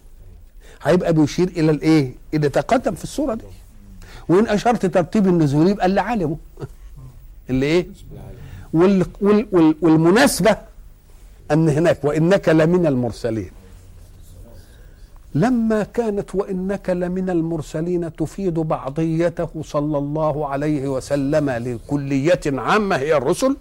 هيبقى 0.89 1.13
بيشير 1.13 1.49
إلى 1.49 1.71
الإيه؟ 1.71 2.13
اللي 2.35 2.49
تقدم 2.49 2.95
في 2.95 3.05
السوره 3.05 3.35
دي. 3.35 3.45
وإن 4.29 4.47
أشرت 4.49 4.87
ترتيب 4.87 5.27
النزول 5.27 5.69
يبقى 5.69 5.87
اللي 5.87 6.01
علمه 6.01 6.37
اللي 7.51 7.67
إيه؟ 7.67 7.87
وال 8.73 9.07
وال 9.21 9.47
وال 9.53 9.75
والمناسبة 9.81 10.57
أن 11.51 11.69
هناك 11.69 12.05
وإنك 12.05 12.49
لمن 12.49 12.87
المرسلين. 12.87 13.51
لما 15.35 15.83
كانت 15.83 16.35
وإنك 16.35 16.91
لمن 16.91 17.31
المرسلين 17.31 18.17
تفيد 18.17 18.55
بعضيته 18.55 19.63
صلى 19.65 19.99
الله 19.99 20.49
عليه 20.49 20.89
وسلم 20.89 21.51
لكلية 21.51 22.41
عامة 22.47 22.97
هي 22.97 23.17
الرسل 23.17 23.57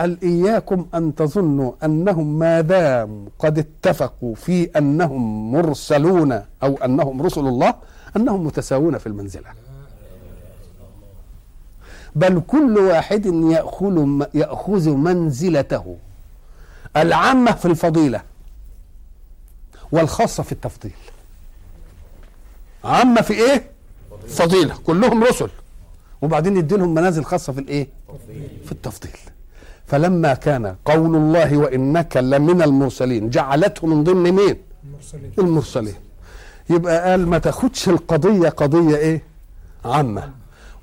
قال 0.00 0.18
إياكم 0.22 0.86
أن 0.94 1.14
تظنوا 1.14 1.72
أنهم 1.84 2.38
ما 2.38 2.60
دام 2.60 3.28
قد 3.38 3.58
اتفقوا 3.58 4.34
في 4.34 4.70
أنهم 4.78 5.52
مرسلون 5.52 6.32
أو 6.62 6.76
أنهم 6.84 7.22
رسل 7.22 7.40
الله 7.40 7.74
أنهم 8.16 8.46
متساوون 8.46 8.98
في 8.98 9.06
المنزلة؟ 9.06 9.48
بل 12.14 12.42
كل 12.46 12.78
واحد 12.78 13.26
يأخذ 13.26 14.22
يأخذ 14.34 14.90
منزلته 14.90 15.96
العامة 16.96 17.52
في 17.52 17.66
الفضيلة 17.66 18.22
والخاصة 19.92 20.42
في 20.42 20.52
التفضيل. 20.52 20.92
عامة 22.84 23.20
في 23.20 23.32
إيه؟ 23.34 23.70
فضيلة. 24.28 24.74
كلهم 24.86 25.24
رسل. 25.24 25.50
وبعدين 26.22 26.56
يدي 26.56 26.76
لهم 26.76 26.94
منازل 26.94 27.24
خاصة 27.24 27.52
في 27.52 27.60
الإيه؟ 27.60 27.88
في 28.64 28.72
التفضيل. 28.72 29.16
فلما 29.90 30.34
كان 30.34 30.76
قول 30.84 31.16
الله 31.16 31.56
وإنك 31.56 32.16
لمن 32.16 32.62
المرسلين 32.62 33.30
جعلته 33.30 33.86
من 33.86 34.04
ضمن 34.04 34.32
مين؟ 34.32 34.56
المرسلين. 34.84 35.32
المرسلين. 35.38 35.94
يبقى 36.70 37.10
قال 37.10 37.26
ما 37.28 37.38
تاخدش 37.38 37.88
القضية 37.88 38.48
قضية 38.48 38.96
إيه؟ 38.96 39.22
عامة. 39.84 40.30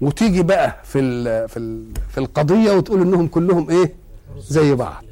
وتيجي 0.02 0.44
بقى 0.44 0.76
في 0.84 1.00
ال 1.00 1.50
في 1.50 1.58
ال 1.60 1.92
في 2.10 2.18
القضية 2.18 2.72
وتقول 2.72 3.02
إنهم 3.02 3.28
كلهم 3.28 3.70
إيه؟ 3.70 3.94
زي 4.40 4.76
بعض. 4.76 5.04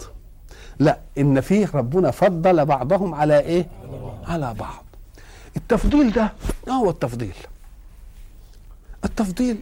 لا 0.80 1.00
إن 1.18 1.42
فيه 1.42 1.70
ربنا 1.74 2.12
فضل 2.12 2.66
بعضهم 2.66 3.14
على 3.14 3.40
إيه؟ 3.40 3.68
على 4.28 4.54
بعض. 4.60 4.84
التفضيل 5.58 6.12
ده 6.12 6.34
ما 6.68 6.74
هو 6.74 6.90
التفضيل. 6.90 7.36
التفضيل 9.06 9.58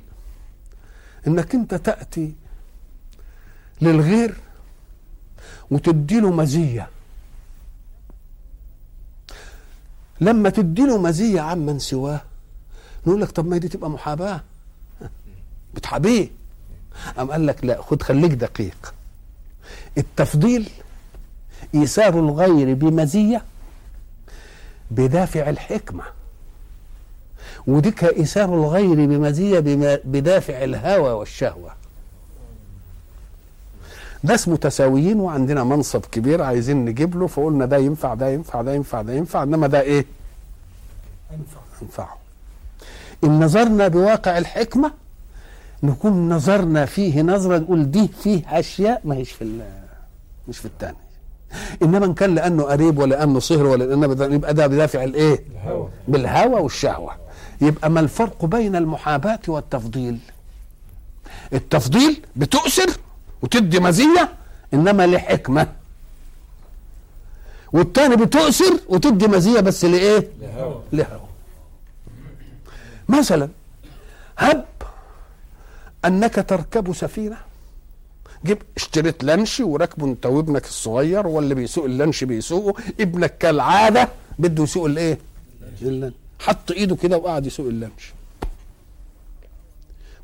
إنك 1.27 1.55
أنت 1.55 1.75
تأتي 1.75 2.33
للغير 3.83 4.35
وتديله 5.71 6.31
مزية. 6.31 6.89
لما 10.21 10.49
تديله 10.49 11.01
مزية 11.01 11.41
عمن 11.41 11.79
سواه 11.79 12.21
نقول 13.07 13.21
لك 13.21 13.31
طب 13.31 13.47
ما 13.47 13.57
دي 13.57 13.67
تبقى 13.67 13.89
محاباة. 13.89 14.41
بتحابيه. 15.73 16.27
أم 17.19 17.31
قال 17.31 17.47
لك 17.47 17.65
لا 17.65 17.81
خد 17.81 18.01
خليك 18.01 18.31
دقيق. 18.31 18.93
التفضيل 19.97 20.69
إيثار 21.75 22.19
الغير 22.19 22.73
بمزية 22.73 23.43
بدافع 24.91 25.49
الحكمة. 25.49 26.03
وديك 27.67 28.03
إيثار 28.03 28.53
الغير 28.53 29.05
بمزية 29.05 29.59
بدافع 30.05 30.63
الهوى 30.63 31.11
والشهوة. 31.11 31.82
ناس 34.23 34.47
متساويين 34.47 35.19
وعندنا 35.19 35.63
منصب 35.63 36.01
كبير 36.11 36.41
عايزين 36.41 36.85
نجيب 36.85 37.19
له 37.19 37.27
فقلنا 37.27 37.65
ده 37.65 37.77
ينفع 37.77 38.13
ده 38.13 38.29
ينفع 38.29 38.61
ده 38.61 38.73
ينفع 38.73 39.01
ده 39.01 39.13
ينفع 39.13 39.43
إنما 39.43 39.67
ده 39.67 39.81
إيه؟ 39.81 40.05
أنفع. 41.31 41.59
ينفعه 41.81 42.17
إن 43.23 43.43
نظرنا 43.43 43.87
بواقع 43.87 44.37
الحكمة 44.37 44.91
نكون 45.83 46.29
نظرنا 46.29 46.85
فيه 46.85 47.21
نظرة 47.21 47.57
نقول 47.57 47.91
دي 47.91 48.07
فيه 48.07 48.59
أشياء 48.59 49.01
ما 49.05 49.15
هيش 49.15 49.31
في 49.31 49.61
مش 50.47 50.57
في 50.57 50.65
الثاني 50.65 50.97
إنما 51.83 52.05
إن 52.05 52.13
كان 52.13 52.35
لأنه 52.35 52.63
قريب 52.63 52.97
ولا 52.97 53.15
لأنه 53.15 53.39
صهر 53.39 53.65
ولا 53.65 53.83
لأنه 53.83 54.07
بدا- 54.07 54.25
يبقى 54.35 54.53
ده 54.53 54.67
بدافع 54.67 55.03
الإيه؟ 55.03 55.43
الهوى. 55.63 55.89
بالهوى 56.07 56.61
والشهوة. 56.61 57.11
يبقى 57.61 57.89
ما 57.89 57.99
الفرق 57.99 58.45
بين 58.45 58.75
المحاباة 58.75 59.39
والتفضيل؟ 59.47 60.17
التفضيل 61.53 62.21
بتؤثر 62.35 62.89
وتدي 63.43 63.79
مزية 63.79 64.29
إنما 64.73 65.07
لحكمة. 65.07 65.67
والتاني 67.73 68.15
بتؤثر 68.15 68.79
وتدي 68.89 69.27
مزية 69.27 69.59
بس 69.59 69.85
لإيه؟ 69.85 70.27
لهوى. 70.41 70.81
لهوى. 70.91 71.27
مثلا 73.09 73.49
هب 74.37 74.65
أنك 76.05 76.45
تركب 76.47 76.93
سفينة. 76.93 77.37
جيب 78.45 78.57
اشتريت 78.77 79.23
لانش 79.23 79.59
وراكبه 79.59 80.05
أنت 80.05 80.25
وابنك 80.25 80.65
الصغير 80.65 81.27
واللي 81.27 81.55
بيسوق 81.55 81.85
اللانش 81.85 82.23
بيسوقه. 82.23 82.81
ابنك 82.99 83.37
كالعادة 83.37 84.09
بده 84.39 84.63
يسوق 84.63 84.85
الإيه؟ 84.85 85.17
اللانش. 85.81 86.13
حط 86.39 86.71
إيده 86.71 86.95
كده 86.95 87.17
وقعد 87.17 87.45
يسوق 87.45 87.67
اللانش. 87.67 88.13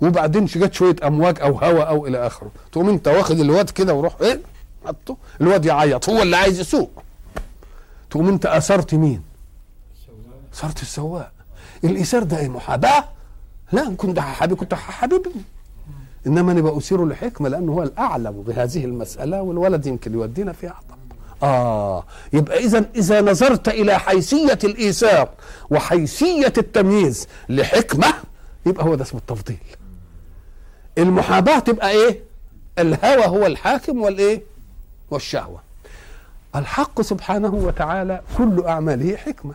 وبعدين 0.01 0.45
جت 0.45 0.73
شوية 0.73 0.95
أمواج 1.03 1.41
أو 1.41 1.51
هواء 1.57 1.87
أو 1.87 2.07
إلى 2.07 2.27
آخره. 2.27 2.51
تقوم 2.71 2.89
أنت 2.89 3.07
واخد 3.07 3.39
الواد 3.39 3.69
كده 3.69 3.93
وروح 3.93 4.15
إيه؟ 4.21 4.39
حطه. 4.85 5.17
الواد 5.41 5.65
يعيط. 5.65 6.09
هو 6.09 6.21
اللي 6.21 6.37
عايز 6.37 6.59
يسوق. 6.59 6.91
تقوم 8.09 8.27
أنت 8.29 8.45
أثرت 8.45 8.93
مين؟ 8.93 9.21
صرت 10.53 10.81
السواق. 10.81 11.31
الإيثار 11.83 12.23
ده 12.23 12.39
إيه 12.39 12.47
محاباه 12.49 13.03
لا 13.71 13.93
كنت 13.97 14.19
حبيبي 14.19 14.55
كنت 14.55 14.73
حبيبني 14.73 15.41
إنما 16.27 16.51
أنا 16.51 16.61
بأثيره 16.61 17.05
لحكمه 17.05 17.49
لأنه 17.49 17.71
هو 17.71 17.83
الأعلم 17.83 18.43
بهذه 18.47 18.85
المسألة 18.85 19.41
والولد 19.41 19.85
يمكن 19.85 20.13
يودينا 20.13 20.53
فيها 20.53 20.69
اعظم 20.69 20.99
آه. 21.43 22.03
يبقى 22.33 22.57
اذا 22.57 22.85
إذا 22.95 23.21
نظرت 23.21 23.67
إلى 23.67 23.99
حيثية 23.99 24.59
الإيثار 24.63 25.29
وحيثية 25.69 26.53
التمييز 26.57 27.27
لحكمة 27.49 28.13
يبقى 28.65 28.85
هو 28.85 28.95
ده 28.95 29.03
اسمه 29.03 29.19
التفضيل. 29.19 29.57
المحاباة 30.99 31.59
تبقى 31.59 31.91
إيه؟ 31.91 32.19
الهوى 32.79 33.25
هو 33.27 33.45
الحاكم 33.45 34.01
والإيه؟ 34.01 34.41
والشهوة. 35.11 35.59
الحق 36.55 37.01
سبحانه 37.01 37.53
وتعالى 37.55 38.21
كل 38.37 38.63
أعماله 38.67 39.15
حكمة. 39.15 39.53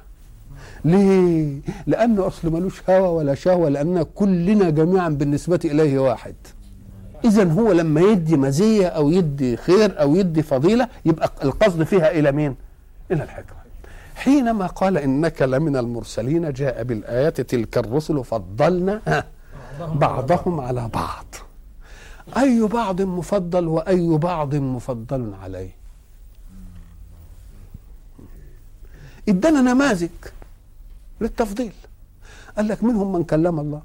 ليه؟ 0.84 1.54
لأنه 1.86 2.26
أصل 2.26 2.50
ملوش 2.52 2.82
هوى 2.90 3.08
ولا 3.08 3.34
شهوة 3.34 3.68
لأن 3.68 4.02
كلنا 4.14 4.70
جميعا 4.70 5.08
بالنسبة 5.08 5.60
إليه 5.64 5.98
واحد. 5.98 6.34
إذا 7.24 7.52
هو 7.52 7.72
لما 7.72 8.00
يدي 8.00 8.36
مزية 8.36 8.86
أو 8.86 9.10
يدي 9.10 9.56
خير 9.56 10.00
أو 10.00 10.14
يدي 10.16 10.42
فضيلة 10.42 10.88
يبقى 11.04 11.30
القصد 11.44 11.82
فيها 11.82 12.10
إلى 12.10 12.32
مين؟ 12.32 12.54
إلى 13.10 13.22
الحكمة. 13.22 13.56
حينما 14.14 14.66
قال 14.66 14.98
إنك 14.98 15.42
لمن 15.42 15.76
المرسلين 15.76 16.52
جاء 16.52 16.82
بالآيات 16.82 17.40
تلك 17.40 17.78
الرسل 17.78 18.24
فضلنا 18.24 19.24
بعضهم 19.80 20.60
على 20.60 20.88
بعض. 20.88 21.26
أي 22.36 22.60
بعض 22.60 23.02
مفضل 23.02 23.68
وأي 23.68 24.18
بعض 24.18 24.54
مفضل 24.54 25.34
عليه. 25.42 25.70
إدانا 29.28 29.60
نماذج 29.60 30.10
للتفضيل. 31.20 31.72
قال 32.56 32.68
لك 32.68 32.84
منهم 32.84 33.12
من 33.12 33.24
كلم 33.24 33.60
الله. 33.60 33.82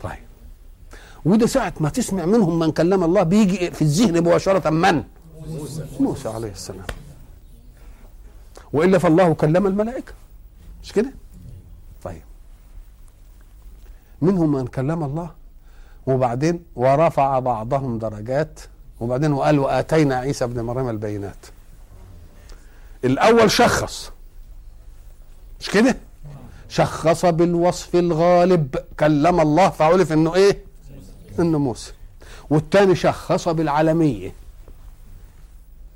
طيب. 0.00 0.18
وده 1.24 1.46
ساعة 1.46 1.74
ما 1.80 1.88
تسمع 1.88 2.24
منهم 2.24 2.58
من 2.58 2.72
كلم 2.72 3.04
الله 3.04 3.22
بيجي 3.22 3.70
في 3.70 3.82
الذهن 3.82 4.20
مباشرة 4.20 4.70
من؟ 4.70 5.02
موسى 5.48 5.86
موسى 6.00 6.28
عليه 6.28 6.52
السلام. 6.52 6.86
وإلا 8.72 8.98
فالله 8.98 9.34
كلم 9.34 9.66
الملائكة. 9.66 10.12
مش 10.82 10.92
كده؟ 10.92 11.12
منهم 14.22 14.52
من 14.52 14.66
كلم 14.66 15.04
الله 15.04 15.30
وبعدين 16.06 16.64
ورفع 16.76 17.38
بعضهم 17.38 17.98
درجات 17.98 18.60
وبعدين 19.00 19.32
وقال 19.32 19.58
وآتينا 19.58 20.16
عيسى 20.16 20.44
ابن 20.44 20.60
مريم 20.60 20.88
البينات. 20.88 21.46
الأول 23.04 23.50
شخص. 23.50 24.12
مش 25.60 25.70
كده؟ 25.70 25.96
شخص 26.68 27.24
بالوصف 27.24 27.94
الغالب. 27.94 28.76
كلم 29.00 29.40
الله 29.40 29.68
فعرف 29.70 30.12
إنه 30.12 30.34
إيه؟ 30.34 30.58
إنه 31.38 31.58
موسى. 31.58 31.92
والتاني 32.50 32.94
شخص 32.94 33.48
بالعالمية. 33.48 34.32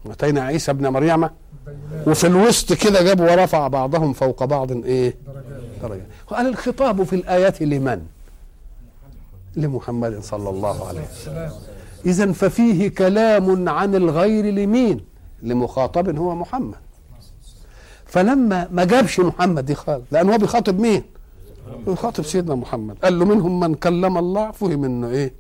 اتينا 0.07 0.43
عيسى 0.43 0.71
ابن 0.71 0.89
مريم 0.89 1.31
وفي 2.07 2.27
الوسط 2.27 2.73
كده 2.73 3.03
جاب 3.03 3.21
ورفع 3.21 3.69
بعضهم 3.69 4.13
فوق 4.13 4.45
بعض 4.45 4.73
إيه؟ 4.73 5.15
درجات 5.83 6.07
وقال 6.31 6.47
الخطاب 6.47 7.03
في 7.03 7.17
الآيات 7.17 7.63
لمن؟ 7.63 8.03
لمحمد 9.57 10.21
صلى 10.23 10.51
الله 10.51 10.89
عليه 10.89 11.01
وسلم. 11.01 11.53
إذا 12.07 12.33
ففيه 12.33 12.89
كلام 12.89 13.69
عن 13.69 13.95
الغير 13.95 14.45
لمين؟ 14.45 15.01
لمخاطب 15.43 16.17
هو 16.17 16.35
محمد. 16.35 16.79
فلما 18.07 18.69
ما 18.71 18.85
جابش 18.85 19.21
محمد 19.21 19.67
دي 19.67 19.75
خالص 19.75 20.05
لأن 20.11 20.31
هو 20.31 20.39
بيخاطب 20.39 20.81
مين؟ 20.81 21.03
بيخاطب 21.87 22.25
سيدنا 22.25 22.55
محمد. 22.55 22.97
قال 23.05 23.19
له 23.19 23.25
منهم 23.25 23.61
من 23.61 23.75
كلم 23.75 24.19
الله 24.19 24.51
فهم 24.51 24.85
إنه 24.85 25.09
إيه؟ 25.09 25.35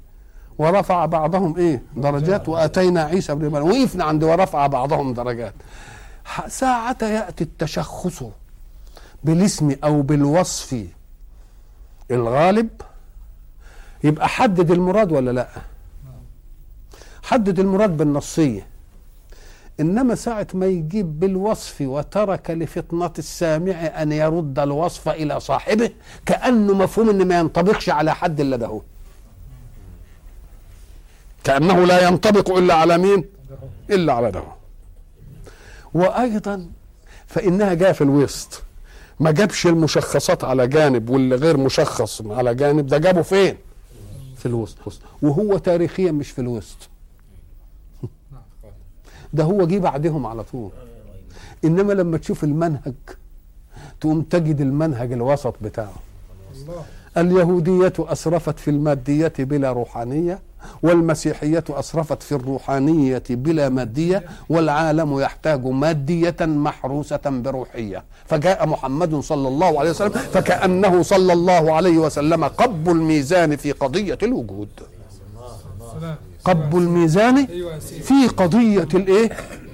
ورفع 0.58 1.06
بعضهم 1.06 1.56
إيه؟ 1.56 1.82
درجات. 1.96 2.48
وأتينا 2.48 3.02
عيسى 3.02 3.32
ابن 3.32 3.48
مريم. 3.48 3.68
وقفنا 3.68 4.04
عند 4.04 4.24
ورفع 4.24 4.66
بعضهم 4.66 5.14
درجات. 5.14 5.54
ساعة 6.48 6.96
يأتي 7.02 7.44
التشخص. 7.44 8.24
بالاسم 9.24 9.76
أو 9.84 10.02
بالوصف 10.02 10.84
الغالب 12.10 12.68
يبقى 14.04 14.28
حدد 14.28 14.70
المراد 14.70 15.12
ولا 15.12 15.30
لا؟ 15.30 15.48
حدد 17.22 17.58
المراد 17.60 17.96
بالنصية. 17.96 18.66
إنما 19.80 20.14
ساعة 20.14 20.46
ما 20.54 20.66
يجيب 20.66 21.20
بالوصف 21.20 21.80
وترك 21.80 22.50
لفطنة 22.50 23.12
السامع 23.18 23.72
أن 23.72 24.12
يرد 24.12 24.58
الوصف 24.58 25.08
إلى 25.08 25.40
صاحبه 25.40 25.90
كأنه 26.26 26.74
مفهوم 26.74 27.10
أن 27.10 27.28
ما 27.28 27.38
ينطبقش 27.38 27.88
على 27.88 28.14
حد 28.14 28.40
إلا 28.40 28.56
ده 28.56 28.80
كأنه 31.44 31.84
لا 31.84 32.08
ينطبق 32.08 32.50
إلا 32.56 32.74
على 32.74 32.98
مين؟ 32.98 33.24
إلا 33.90 34.12
على 34.12 34.30
ده 34.30 34.42
وأيضا 35.94 36.68
فإنها 37.26 37.74
جاء 37.74 37.92
في 37.92 38.04
الوسط. 38.04 38.62
ما 39.20 39.30
جابش 39.30 39.66
المشخصات 39.66 40.44
على 40.44 40.68
جانب 40.68 41.10
واللي 41.10 41.36
غير 41.36 41.56
مشخص 41.56 42.22
على 42.26 42.54
جانب 42.54 42.86
ده 42.86 42.98
جابه 42.98 43.22
فين؟ 43.22 43.56
في 44.36 44.46
الوسط. 44.46 44.76
وهو 45.22 45.58
تاريخيا 45.58 46.12
مش 46.12 46.30
في 46.30 46.40
الوسط. 46.40 46.76
ده 49.32 49.44
هو 49.44 49.66
جه 49.66 49.78
بعدهم 49.78 50.26
على 50.26 50.44
طول. 50.44 50.70
إنما 51.64 51.92
لما 51.92 52.18
تشوف 52.18 52.44
المنهج 52.44 52.94
تقوم 54.00 54.22
تجد 54.22 54.60
المنهج 54.60 55.12
الوسط 55.12 55.54
بتاعه. 55.62 55.94
اليهودية 57.16 57.92
أسرفت 57.98 58.58
في 58.58 58.70
المادية 58.70 59.32
بلا 59.38 59.72
روحانية. 59.72 60.38
والمسيحية 60.82 61.64
أسرفت 61.70 62.22
في 62.22 62.32
الروحانية 62.32 63.22
بلا 63.30 63.68
مادية 63.68 64.24
والعالم 64.48 65.20
يحتاج 65.20 65.66
مادية 65.66 66.36
محروسة 66.40 67.20
بروحية. 67.24 68.04
فجاء 68.26 68.66
محمد 68.66 69.14
صلى 69.20 69.48
الله 69.48 69.80
عليه 69.80 69.90
وسلم 69.90 70.10
فكأنه 70.10 71.02
صلى 71.02 71.32
الله 71.32 71.74
عليه 71.74 71.98
وسلم 71.98 72.44
قب 72.44 72.88
الميزان 72.88 73.56
في 73.56 73.72
قضية 73.72 74.18
الوجود. 74.22 74.68
قب 76.44 76.76
الميزان 76.76 77.46
في 77.80 78.28
قضية 78.36 78.88
الإيه؟ 78.94 79.28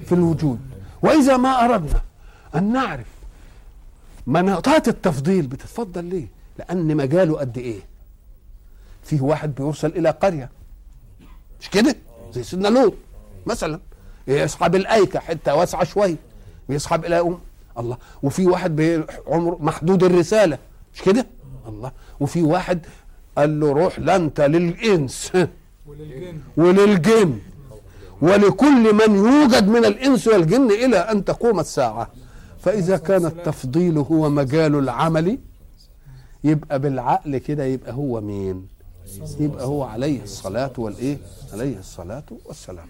في 0.07 0.13
الوجود. 0.13 0.59
وإذا 1.03 1.37
ما 1.37 1.65
أردنا 1.65 2.01
أن 2.55 2.73
نعرف 2.73 3.07
مناطات 4.27 4.89
التفضيل 4.89 5.47
بتتفضل 5.47 6.05
ليه؟ 6.05 6.27
لأن 6.59 6.97
مجاله 6.97 7.39
قد 7.39 7.59
إيه؟ 7.59 7.81
فيه 9.05 9.21
واحد 9.21 9.55
بيرسل 9.55 9.89
إلى 9.89 10.11
قرية. 10.11 10.51
مش 11.67 11.71
كده؟ 11.71 11.97
زي 12.33 12.43
سيدنا 12.43 12.69
لوط 12.69 12.95
مثلا. 13.47 13.81
يصحب 14.29 14.75
الأيكة 14.75 15.19
حتة 15.21 15.55
واسعة 15.55 15.85
شوية 15.85 16.17
بيصحب 16.69 17.05
إلى 17.05 17.21
أم 17.21 17.39
الله. 17.79 17.97
وفي 18.23 18.47
واحد 18.47 18.77
بعمر 18.77 19.57
محدود 19.61 20.05
الرسالة. 20.05 20.59
مش 20.95 21.03
كده؟ 21.03 21.27
الله. 21.69 21.93
وفي 22.21 22.43
واحد 22.43 22.87
قال 23.39 23.61
له 23.61 23.73
روح 23.73 23.99
لا 23.99 24.17
انت 24.17 24.41
للإنس. 24.41 25.33
وللجن. 25.87 26.39
وللجن. 26.57 27.39
ولكل 28.23 28.95
من 28.95 29.15
يوجد 29.17 29.69
من 29.69 29.85
الإنس 29.85 30.29
والجن 30.29 30.71
إلى 30.71 30.97
أن 30.97 31.25
تقوم 31.25 31.61
الساعة. 31.61 32.11
فإذا 32.61 32.97
كان 32.97 33.27
التفضيل 33.27 33.99
هو 33.99 34.31
مجال 34.31 34.75
العمل 34.79 35.39
يبقى 36.45 36.79
بالعقل 36.79 37.39
كده 37.39 37.65
يبقى 37.65 37.93
هو 37.93 38.21
مين؟ 38.21 38.67
يبقى 39.41 39.65
هو 39.67 39.83
عليه 39.85 40.23
الصلاة 40.23 40.73
والإيه؟ 40.79 41.19
عليه 41.53 41.79
الصلاة 41.79 42.25
والسلام. 42.45 42.89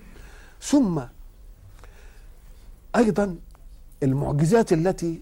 ثم 0.63 1.01
أيضا 2.97 3.37
المعجزات 4.03 4.73
التي 4.73 5.21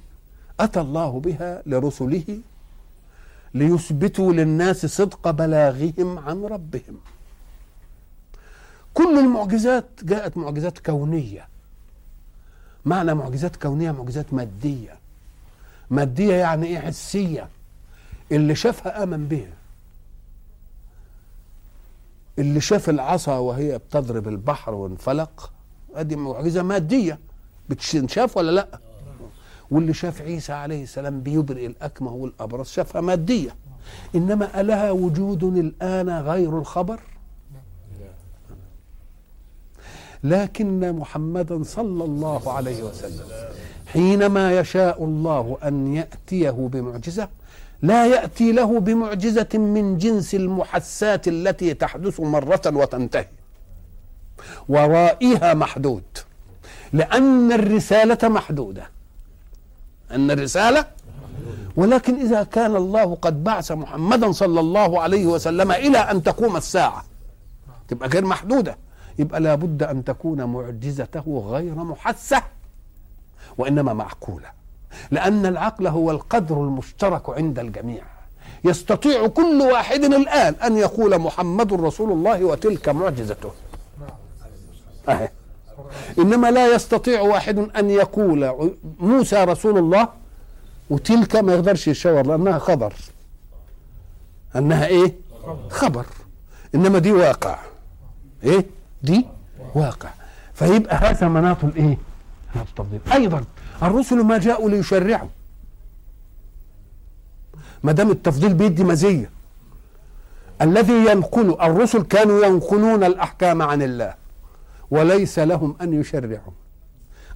أتى 0.60 0.80
الله 0.80 1.20
بها 1.20 1.62
لرسله 1.66 2.38
ليثبتوا 3.54 4.32
للناس 4.32 4.86
صدق 4.86 5.30
بلاغهم 5.30 6.18
عن 6.18 6.44
ربهم. 6.44 6.96
كل 8.94 9.18
المعجزات 9.18 9.86
جاءت 10.02 10.36
معجزات 10.36 10.78
كونية. 10.78 11.48
معنى 12.84 13.14
معجزات 13.14 13.56
كونية 13.56 13.90
معجزات 13.92 14.34
مادية. 14.34 14.98
مادية 15.90 16.34
يعني 16.34 16.66
إيه؟ 16.66 16.78
حسية. 16.78 17.48
اللي 18.32 18.54
شافها 18.54 19.02
آمن 19.02 19.28
بها. 19.28 19.52
اللي 22.38 22.60
شاف 22.60 22.90
العصا 22.90 23.38
وهي 23.38 23.78
بتضرب 23.78 24.28
البحر 24.28 24.74
وانفلق 24.74 25.52
ادي 25.94 26.16
معجزة 26.16 26.62
مادية. 26.62 27.18
بتشاف 27.68 28.36
ولا 28.36 28.50
لأ؟ 28.50 28.80
واللي 29.70 29.94
شاف 29.94 30.22
عيسى 30.22 30.52
عليه 30.52 30.82
السلام 30.82 31.20
بيبرئ 31.20 31.66
الأكمه 31.66 32.12
والأبرص 32.12 32.72
شافها 32.72 33.00
مادية. 33.00 33.56
إنما 34.14 34.60
ألها 34.60 34.90
وجود 34.90 35.44
الآن 35.44 36.08
غير 36.08 36.58
الخبر؟ 36.58 37.00
لكن 40.24 40.92
محمدا 40.92 41.62
صلى 41.62 42.04
الله 42.04 42.52
عليه 42.52 42.82
وسلم 42.82 43.26
حينما 43.86 44.58
يشاء 44.58 45.04
الله 45.04 45.58
أن 45.64 45.94
يأتيه 45.94 46.50
بمعجزة 46.50 47.28
لا 47.90 48.06
يأتي 48.06 48.52
له 48.52 48.80
بمعجزة 48.80 49.48
من 49.54 49.98
جنس 49.98 50.34
المحسات 50.34 51.28
التي 51.28 51.74
تحدث 51.74 52.20
مرة 52.20 52.62
وتنتهي. 52.66 53.28
ورائها 54.68 55.54
محدود. 55.54 56.02
لأن 56.92 57.52
الرسالة 57.52 58.28
محدودة. 58.28 58.84
أن 60.10 60.30
الرسالة 60.30 60.86
ولكن 61.76 62.20
إذا 62.20 62.42
كان 62.42 62.76
الله 62.76 63.14
قد 63.14 63.44
بعث 63.44 63.72
محمدا 63.72 64.32
صلى 64.32 64.60
الله 64.60 65.00
عليه 65.02 65.26
وسلم 65.26 65.72
إلى 65.72 65.98
أن 65.98 66.22
تقوم 66.22 66.56
الساعة 66.56 67.04
تبقى 67.88 68.08
غير 68.08 68.24
محدودة. 68.24 68.76
يبقى 69.18 69.40
لابد 69.40 69.82
أن 69.82 70.04
تكون 70.04 70.44
معجزته 70.44 71.44
غير 71.48 71.74
محسة 71.74 72.42
وإنما 73.58 73.92
معقولة. 73.92 74.63
لأن 75.10 75.46
العقل 75.46 75.86
هو 75.86 76.10
القدر 76.10 76.56
المشترك 76.56 77.30
عند 77.30 77.58
الجميع. 77.58 78.02
يستطيع 78.64 79.26
كل 79.26 79.60
واحد 79.72 80.04
الآن 80.04 80.54
أن 80.54 80.76
يقول 80.76 81.18
محمد 81.18 81.72
رسول 81.72 82.12
الله 82.12 82.44
وتلك 82.44 82.88
معجزته. 82.88 83.50
أهي. 85.08 85.28
إنما 86.18 86.50
لا 86.50 86.74
يستطيع 86.74 87.20
واحد 87.20 87.58
أن 87.58 87.90
يقول 87.90 88.74
موسى 89.00 89.44
رسول 89.44 89.78
الله 89.78 90.08
وتلك 90.90 91.36
ما 91.36 91.54
يقدرش 91.54 91.88
يشاور 91.88 92.26
لأنها 92.26 92.58
خبر. 92.58 92.94
أنها 94.56 94.86
إيه؟ 94.86 95.14
خبر. 95.70 96.06
إنما 96.74 96.98
دي 96.98 97.12
واقع. 97.12 97.58
إيه؟ 98.44 98.66
دي 99.02 99.26
واقع. 99.74 100.08
فيبقى 100.54 100.96
هذا 100.96 101.28
مناط 101.28 101.64
مناط 101.64 101.96
التفضيل. 102.56 103.00
أيضا. 103.12 103.44
الرسل 103.82 104.16
ما 104.16 104.38
جاءوا 104.38 104.70
ليشرعوا. 104.70 105.28
ما 107.82 107.92
دام 107.92 108.10
التفضيل 108.10 108.54
بيدي 108.54 108.84
مزية. 108.84 109.30
الذي 110.62 111.06
ينقل 111.10 111.56
الرسل 111.62 112.02
كانوا 112.02 112.46
ينقلون 112.46 113.04
الأحكام 113.04 113.62
عن 113.62 113.82
الله 113.82 114.14
وليس 114.90 115.38
لهم 115.38 115.76
أن 115.80 116.00
يشرعوا. 116.00 116.52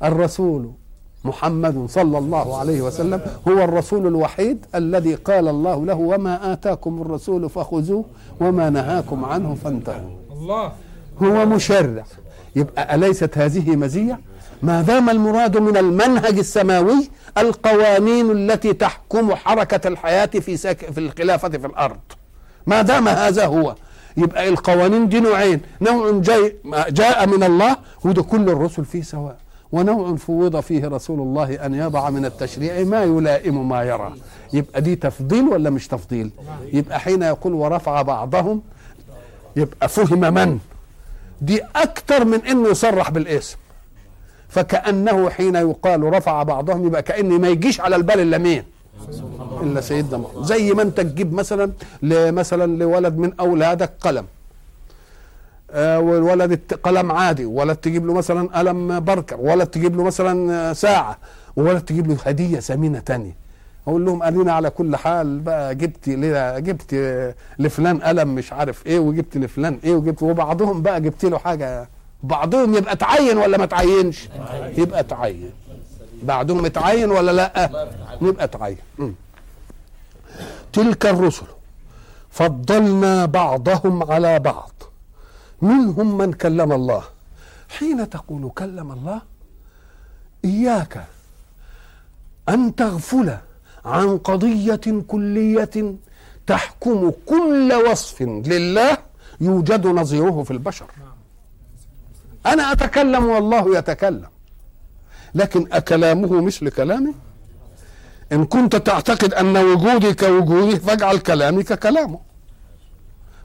الرسول 0.04 0.72
محمد 1.24 1.86
صلى 1.90 2.18
الله 2.18 2.58
عليه 2.58 2.82
وسلم 2.82 3.20
هو 3.48 3.64
الرسول 3.64 4.06
الوحيد 4.06 4.66
الذي 4.74 5.14
قال 5.14 5.48
الله 5.48 5.86
له 5.86 5.94
وما 5.94 6.52
آتاكم 6.52 7.02
الرسول 7.02 7.50
فخذوه 7.50 8.04
وما 8.40 8.70
نهاكم 8.70 9.24
عنه 9.24 9.54
فانتهوا. 9.64 10.16
الله. 10.32 10.72
هو 11.22 11.46
مشرع. 11.46 12.04
يبقى 12.56 12.94
أليست 12.94 13.38
هذه 13.38 13.76
مزية؟ 13.76 14.20
ما 14.62 14.82
دام 14.82 15.10
المراد 15.10 15.56
من 15.56 15.76
المنهج 15.76 16.38
السماوي 16.38 17.10
القوانين 17.38 18.30
التي 18.30 18.72
تحكم 18.72 19.34
حركة 19.34 19.88
الحياة 19.88 20.26
في 20.26 20.56
سك... 20.56 20.90
في 20.92 20.98
الخلافة 20.98 21.48
في 21.48 21.66
الأرض. 21.66 21.98
ما 22.66 22.82
دام 22.82 23.08
هذا 23.08 23.46
هو 23.46 23.74
يبقى 24.16 24.48
القوانين 24.48 25.08
دي 25.08 25.20
نوعين. 25.20 25.60
نوع 25.80 26.10
جاي 26.10 26.56
جاء 26.88 27.26
من 27.26 27.42
الله 27.42 27.76
وده 28.04 28.22
كل 28.22 28.48
الرسل 28.48 28.84
فيه 28.84 29.02
سواء. 29.02 29.36
ونوع 29.72 30.16
فوض 30.16 30.60
فيه 30.60 30.88
رسول 30.88 31.20
الله 31.20 31.66
أن 31.66 31.74
يضع 31.74 32.10
من 32.10 32.24
التشريع 32.24 32.84
ما 32.84 33.02
يلائم 33.04 33.68
ما 33.68 33.82
يرى. 33.82 34.14
يبقى 34.52 34.80
دي 34.80 34.96
تفضيل 34.96 35.48
ولا 35.48 35.70
مش 35.70 35.88
تفضيل؟ 35.88 36.30
يبقى 36.72 37.00
حين 37.00 37.22
يقول 37.22 37.52
ورفع 37.52 38.02
بعضهم 38.02 38.62
يبقى 39.56 39.88
فهم 39.88 40.34
من؟ 40.34 40.58
دي 41.40 41.60
أكتر 41.76 42.24
من 42.24 42.46
إنه 42.46 42.68
يصرح 42.68 43.10
بالاسم. 43.10 43.56
فكأنه 44.48 45.30
حين 45.30 45.54
يقال 45.54 46.02
رفع 46.02 46.42
بعضهم 46.42 46.86
يبقى 46.86 47.02
كان 47.02 47.40
ما 47.40 47.48
يجيش 47.48 47.80
على 47.80 47.96
البال 47.96 48.20
إلا 48.20 48.38
مين؟ 48.38 48.62
إلا 49.62 49.80
سيدنا 49.80 50.18
محمد 50.18 50.44
زي 50.44 50.72
ما 50.72 50.82
أنت 50.82 51.00
تجيب 51.00 51.32
مثلا 51.32 51.72
مثلا 52.02 52.76
لولد 52.76 53.16
من 53.18 53.32
أولادك 53.40 53.90
قلم. 54.00 54.24
آه 55.70 56.00
والولد 56.00 56.60
قلم 56.82 57.12
عادي. 57.12 57.44
ولد 57.44 57.76
تجيب 57.76 58.06
له 58.06 58.12
مثلا 58.14 58.58
قلم 58.58 59.00
بركر 59.00 59.36
ولد 59.40 59.66
تجيب 59.66 59.96
له 59.96 60.02
مثلا 60.04 60.72
ساعة. 60.72 61.18
وولد 61.56 61.80
تجيب 61.80 62.06
له 62.08 62.16
هدية 62.26 62.60
ثمينه 62.60 62.98
تانية. 62.98 63.36
أقول 63.88 64.04
لهم 64.04 64.22
قالينا 64.22 64.52
على 64.52 64.70
كل 64.70 64.96
حال 64.96 65.40
بقى 65.40 65.74
جبت 65.74 66.08
جبت 66.58 66.94
لفلان 67.58 67.98
قلم 67.98 68.34
مش 68.34 68.52
عارف 68.52 68.86
إيه 68.86 68.98
وجبت 68.98 69.36
لفلان 69.36 69.78
إيه 69.84 69.94
وجبت 69.94 70.22
وبعضهم 70.22 70.82
بقى 70.82 71.00
جبت 71.00 71.24
له 71.24 71.38
حاجة 71.38 71.88
بعضهم 72.22 72.74
يبقى 72.74 72.96
تعين 72.96 73.38
ولا 73.38 73.58
ما 73.58 73.66
تعينش؟ 73.66 74.28
يبقى 74.78 75.02
تعين. 75.04 75.50
بعضهم 76.22 76.64
اتعين 76.64 77.10
ولا 77.10 77.30
لا؟ 77.30 77.70
يبقى 78.22 78.48
تعين. 78.48 78.78
تلك 80.72 81.06
الرسل 81.06 81.46
فضلنا 82.30 83.26
بعضهم 83.26 84.10
على 84.10 84.38
بعض. 84.38 84.72
منهم 85.62 86.18
من 86.18 86.32
كلم 86.32 86.72
الله. 86.72 87.02
حين 87.68 88.10
تقول 88.10 88.50
كلم 88.50 88.92
الله 88.92 89.20
إياك 90.44 91.04
أن 92.48 92.74
تغفل 92.74 93.36
عن 93.84 94.18
قضية 94.18 95.02
كلية 95.08 95.94
تحكم 96.46 97.12
كل 97.26 97.72
وصف 97.90 98.22
لله 98.22 98.98
يوجد 99.40 99.86
نظيره 99.86 100.42
في 100.42 100.50
البشر. 100.50 100.86
أنا 102.46 102.72
أتكلم 102.72 103.24
والله 103.26 103.78
يتكلم. 103.78 104.28
لكن 105.34 105.66
أكلامه 105.72 106.40
مثل 106.40 106.68
كلامي؟ 106.68 107.14
إن 108.32 108.44
كنت 108.44 108.76
تعتقد 108.76 109.34
أن 109.34 109.56
وجودي 109.56 110.14
كوجوده 110.14 110.78
فاجعل 110.78 111.18
كلامي 111.18 111.62
ككلامه. 111.62 112.20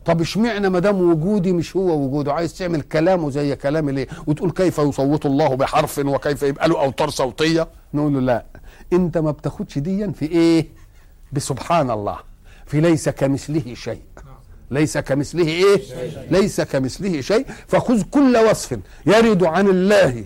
طب 0.05 0.21
اشمعنى 0.21 0.69
ما 0.69 0.79
دام 0.79 1.01
وجودي 1.11 1.53
مش 1.53 1.75
هو 1.75 2.05
وجوده؟ 2.05 2.33
عايز 2.33 2.57
تعمل 2.57 2.81
كلامه 2.81 3.29
زي 3.29 3.55
كلامي 3.55 3.91
ليه؟ 3.91 4.07
وتقول 4.27 4.51
كيف 4.51 4.77
يصوت 4.77 5.25
الله 5.25 5.55
بحرف 5.55 5.99
وكيف 5.99 6.43
يبقى 6.43 6.69
له 6.69 6.81
أوتار 6.81 7.09
صوتية؟ 7.09 7.67
نقول 7.93 8.13
له 8.13 8.19
لا. 8.19 8.45
أنت 8.93 9.17
ما 9.17 9.31
بتاخدش 9.31 9.77
ديا 9.77 10.11
في 10.11 10.25
إيه؟ 10.25 10.67
بسبحان 11.33 11.91
الله. 11.91 12.17
في 12.65 12.81
ليس 12.81 13.09
كمثله 13.09 13.73
شيء. 13.73 14.01
ليس 14.73 14.97
كمثله 14.97 15.47
إيه؟ 15.47 15.81
ليس 16.31 16.61
كمثله 16.61 17.21
شيء. 17.21 17.45
فخذ 17.67 18.01
كل 18.11 18.37
وصف 18.37 18.79
يرد 19.05 19.43
عن 19.43 19.67
الله 19.67 20.25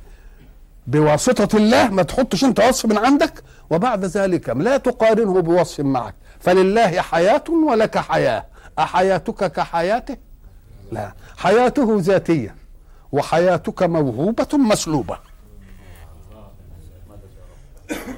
بواسطة 0.88 1.58
الله 1.58 1.90
ما 1.90 2.04
تحطش 2.04 2.44
أنت 2.44 2.60
وصف 2.60 2.86
من 2.86 2.98
عندك. 2.98 3.44
وبعد 3.70 4.06
ذلك 4.06 4.50
لا 4.50 4.78
تقارنه 4.78 5.42
بوصف 5.42 5.80
معك. 5.80 6.16
فلله 6.40 7.02
حياة 7.02 7.44
ولك 7.68 7.98
حياة. 7.98 8.46
أحياتك 8.80 9.52
كحياته؟ 9.52 10.18
لا. 10.92 11.14
حياته 11.38 11.98
ذاتية. 12.00 12.56
وحياتك 13.12 13.84
موهوبة 13.84 14.58
مسلوبة. 14.58 15.18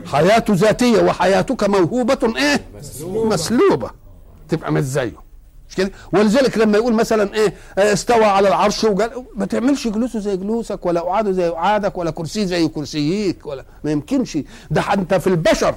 حياة 0.05 0.45
ذاتية 0.49 1.01
وحياتك 1.01 1.69
موهوبة 1.69 2.33
إيه؟ 2.37 2.65
مسلوبة. 3.05 3.91
تبقى 4.49 4.71
مش 4.71 4.83
زيه. 4.83 5.28
مش 5.69 5.75
كده؟ 5.75 5.91
ولذلك 6.13 6.57
لما 6.57 6.77
يقول 6.77 6.93
مثلا 6.93 7.33
إيه 7.33 7.53
آه، 7.77 7.93
استوى 7.93 8.25
على 8.25 8.47
العرش 8.47 8.83
وجل 8.83 9.09
ما 9.35 9.45
تعملش 9.45 9.87
جلوسه 9.87 10.19
زي 10.19 10.37
جلوسك 10.37 10.85
ولا 10.85 11.01
قعاده 11.01 11.31
زي 11.31 11.49
قعادك 11.49 11.97
ولا 11.97 12.11
كرسي 12.11 12.45
زي 12.45 12.67
كرسيك 12.67 13.45
ولا 13.45 13.65
ما 13.83 13.91
يمكنش. 13.91 14.37
ده 14.71 14.81
أنت 14.93 15.13
في 15.13 15.27
البشر. 15.27 15.75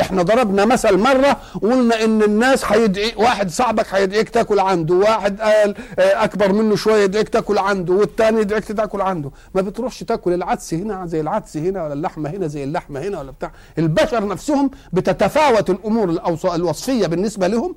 إحنا 0.00 0.22
ضربنا 0.22 0.64
مثل 0.64 0.98
مرة 0.98 1.36
وقلنا 1.62 2.04
إن 2.04 2.22
الناس 2.22 2.64
هيدعي 2.64 3.12
واحد 3.16 3.50
صاحبك 3.50 3.94
هيدعيك 3.94 4.28
تاكل 4.28 4.58
عنده 4.60 4.94
واحد 4.94 5.40
قال 5.40 5.74
آه، 5.98 6.24
أكبر 6.24 6.52
منه 6.52 6.76
شوية 6.76 7.04
يدعيك 7.04 7.28
تاكل 7.28 7.58
عنده 7.58 7.92
والتاني 7.94 8.40
يدعيك 8.40 8.64
تاكل 8.72 9.00
عنده. 9.00 9.30
ما 9.54 9.62
بتروحش 9.62 10.00
تاكل 10.04 10.32
العدس 10.32 10.74
هنا 10.74 11.06
زي 11.06 11.20
العدس 11.20 11.56
هنا 11.56 11.84
ولا 11.84 11.92
اللحمة 11.92 12.30
هنا 12.30 12.46
زي 12.46 12.64
اللحمة 12.64 13.00
هنا 13.00 13.18
ولا 13.20 13.30
بتاع. 13.30 13.52
البشر 13.78 14.26
نفسهم 14.28 14.70
بتتفاوت 14.92 15.70
الأمور 15.70 16.20
الوصفية 16.54 17.06
بالنسبة 17.06 17.46
لهم 17.48 17.74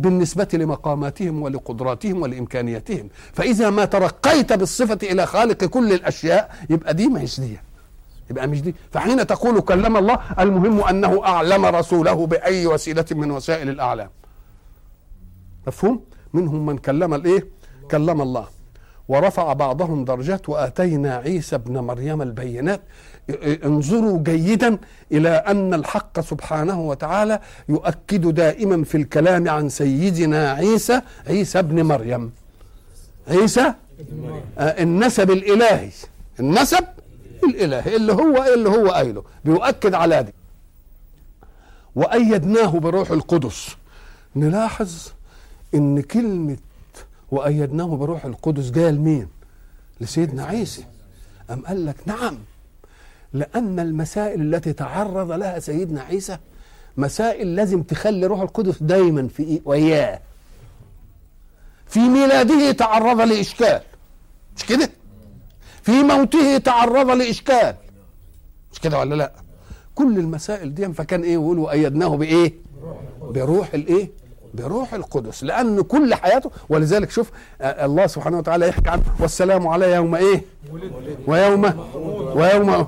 بالنسبة 0.00 0.48
لمقاماتهم 0.54 1.42
ولقدراتهم 1.42 2.22
ولإمكانياتهم. 2.22 3.08
فإذا 3.32 3.70
ما 3.70 3.84
ترقيت 3.84 4.52
بالصفة 4.52 4.98
إلى 5.02 5.26
خالق 5.26 5.64
كل 5.64 5.92
الأشياء 5.92 6.56
يبقى 6.70 6.94
دي 6.94 7.08
ما 7.08 7.24
دي 7.38 7.58
يبقى 8.30 8.46
مش 8.46 8.62
دي 8.62 8.74
فحين 8.90 9.26
تقول 9.26 9.60
كلم 9.60 9.96
الله 9.96 10.18
المهم 10.38 10.80
أنه 10.80 11.26
أعلم 11.26 11.64
رسوله 11.64 12.26
بأي 12.26 12.66
وسيلة 12.66 13.04
من 13.12 13.30
وسائل 13.30 13.68
الأعلام. 13.68 14.10
مفهوم؟ 15.66 16.04
منهم 16.32 16.66
من 16.66 16.78
كلم 16.78 17.14
الإيه؟ 17.14 17.48
كلم 17.90 18.22
الله. 18.22 18.46
ورفع 19.10 19.52
بعضهم 19.52 20.04
درجات 20.04 20.48
وآتينا 20.48 21.16
عيسى 21.16 21.56
ابن 21.56 21.78
مريم 21.78 22.22
البينات. 22.22 22.80
انظروا 23.64 24.22
جيدا 24.22 24.78
إلى 25.12 25.28
أن 25.28 25.74
الحق 25.74 26.20
سبحانه 26.20 26.80
وتعالى 26.80 27.40
يؤكد 27.68 28.34
دائما 28.34 28.84
في 28.84 28.96
الكلام 28.96 29.48
عن 29.48 29.68
سيدنا 29.68 30.52
عيسى 30.52 31.00
عيسى 31.26 31.58
ابن 31.58 31.82
مريم. 31.82 32.32
عيسى؟ 33.28 33.74
آه، 34.58 34.82
النسب 34.82 35.30
الإلهي. 35.30 35.90
النسب 36.40 36.84
الإلهي 37.44 37.96
اللي 37.96 38.12
هو 38.12 38.44
اللي 38.54 38.68
هو 38.68 38.88
قايله. 38.88 39.22
بيؤكد 39.44 39.94
على 39.94 40.22
دي. 40.22 40.32
وأيدناه 41.94 42.78
بروح 42.78 43.10
القدس. 43.10 43.76
نلاحظ 44.36 45.08
إن 45.74 46.02
كلمة 46.02 46.56
وايدناه 47.30 47.96
بروح 47.96 48.24
القدس. 48.24 48.70
جاية 48.70 48.90
لمين 48.90 49.28
لسيدنا 50.00 50.44
عيسى. 50.44 50.84
أم 51.50 51.66
قال 51.66 51.86
لك 51.86 51.96
نعم 52.06 52.38
لأن 53.32 53.80
المسائل 53.80 54.54
التي 54.54 54.72
تعرض 54.72 55.32
لها 55.32 55.58
سيدنا 55.58 56.02
عيسى 56.02 56.38
مسائل 56.96 57.56
لازم 57.56 57.82
تخلي 57.82 58.26
روح 58.26 58.40
القدس 58.40 58.82
دايما 58.82 59.28
في 59.28 59.42
إيه؟ 59.42 59.60
وياه. 59.64 60.20
في 61.86 62.00
ميلاده 62.00 62.72
تعرض 62.72 63.20
لإشكال. 63.20 63.80
مش 64.56 64.64
كده؟ 64.66 64.90
في 65.82 65.92
موته 66.02 66.58
تعرض 66.58 67.10
لإشكال. 67.10 67.74
مش 68.72 68.80
كده 68.80 68.98
ولا 68.98 69.14
لا؟ 69.14 69.32
كل 69.94 70.18
المسائل 70.18 70.74
دي. 70.74 70.92
فكان 70.92 71.22
إيه؟ 71.22 71.32
يقولوا 71.32 71.70
أيدناه 71.70 72.16
بإيه؟ 72.16 72.52
بروح 73.20 73.74
الإيه؟ 73.74 74.10
بروح 74.54 74.94
القدس 74.94 75.44
لأن 75.44 75.80
كل 75.82 76.14
حياته 76.14 76.50
ولذلك 76.68 77.10
شوف 77.10 77.30
آه، 77.60 77.84
الله 77.86 78.06
سبحانه 78.06 78.38
وتعالى 78.38 78.68
يحكي 78.68 78.90
عنه 78.90 79.02
والسلام 79.20 79.68
على 79.68 79.92
يوم 79.92 80.14
إيه؟ 80.14 80.44
ويوم 81.26 81.64
ويوم. 82.34 82.86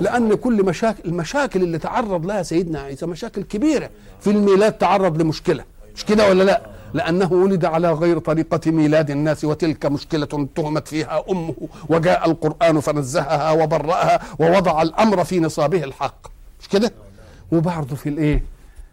لأن 0.00 0.34
كل 0.34 0.64
مشاكل 0.64 1.08
المشاكل 1.08 1.62
اللي 1.62 1.78
تعرض 1.78 2.26
لها 2.26 2.42
سيدنا 2.42 2.80
عيسى 2.80 3.06
مشاكل 3.06 3.42
كبيرة. 3.42 3.90
في 4.20 4.30
الميلاد 4.30 4.72
تعرض 4.72 5.22
لمشكلة. 5.22 5.64
مش 5.94 6.04
كده 6.04 6.28
ولا 6.28 6.42
لا؟ 6.42 6.62
لأنه 6.94 7.32
ولد 7.32 7.64
على 7.64 7.92
غير 7.92 8.18
طريقة 8.18 8.70
ميلاد 8.70 9.10
الناس 9.10 9.44
وتلك 9.44 9.86
مشكلة 9.86 10.26
تهمت 10.54 10.88
فيها 10.88 11.24
أمه 11.30 11.54
وجاء 11.88 12.30
القرآن 12.30 12.80
فنزهها 12.80 13.50
وبرأها 13.52 14.20
ووضع 14.38 14.82
الأمر 14.82 15.24
في 15.24 15.40
نصابه 15.40 15.84
الحق. 15.84 16.26
مش 16.60 16.68
كده؟ 16.68 16.92
وبعضه 17.52 17.96
في 17.96 18.08
الإيه؟ 18.08 18.42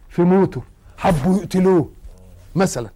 في 0.10 0.22
موته. 0.22 0.62
حبوا 0.98 1.38
يقتلوه 1.38 1.90
مثلا. 2.56 2.90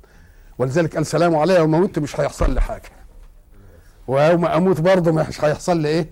ولذلك 0.57 0.95
قال 0.95 1.05
سلام 1.05 1.35
علي 1.35 1.55
يوم 1.55 1.71
موت 1.71 1.99
مش 1.99 2.19
هيحصل 2.19 2.53
لي 2.53 2.61
حاجة. 2.61 2.91
ويوم 4.07 4.45
أموت 4.45 4.81
برضه 4.81 5.11
مش 5.11 5.43
هيحصل 5.43 5.77
لي 5.77 5.87
إيه؟ 5.87 6.09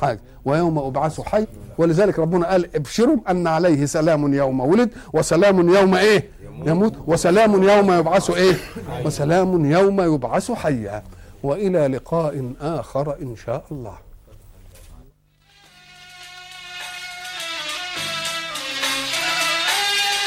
حاجة. 0.00 0.20
ويوم 0.44 0.78
ابعث 0.78 1.20
حي. 1.20 1.46
ولذلك 1.78 2.18
ربنا 2.18 2.50
قال 2.50 2.76
ابشروا 2.76 3.16
أن 3.30 3.46
عليه 3.46 3.86
سلام 3.86 4.34
يوم 4.34 4.60
ولد 4.60 4.90
وسلام 5.12 5.68
يوم 5.74 5.94
إيه؟ 5.94 6.30
يموت. 6.64 6.94
وسلام 7.06 7.62
يوم 7.62 7.92
يبعث 7.92 8.30
إيه؟ 8.30 8.54
وسلام 9.04 9.70
يوم 9.70 10.00
يبعث 10.14 10.50
حيا. 10.50 11.02
وإلى 11.42 11.86
لقاء 11.86 12.52
آخر 12.60 13.16
إن 13.22 13.36
شاء 13.36 13.64
الله. 13.72 14.07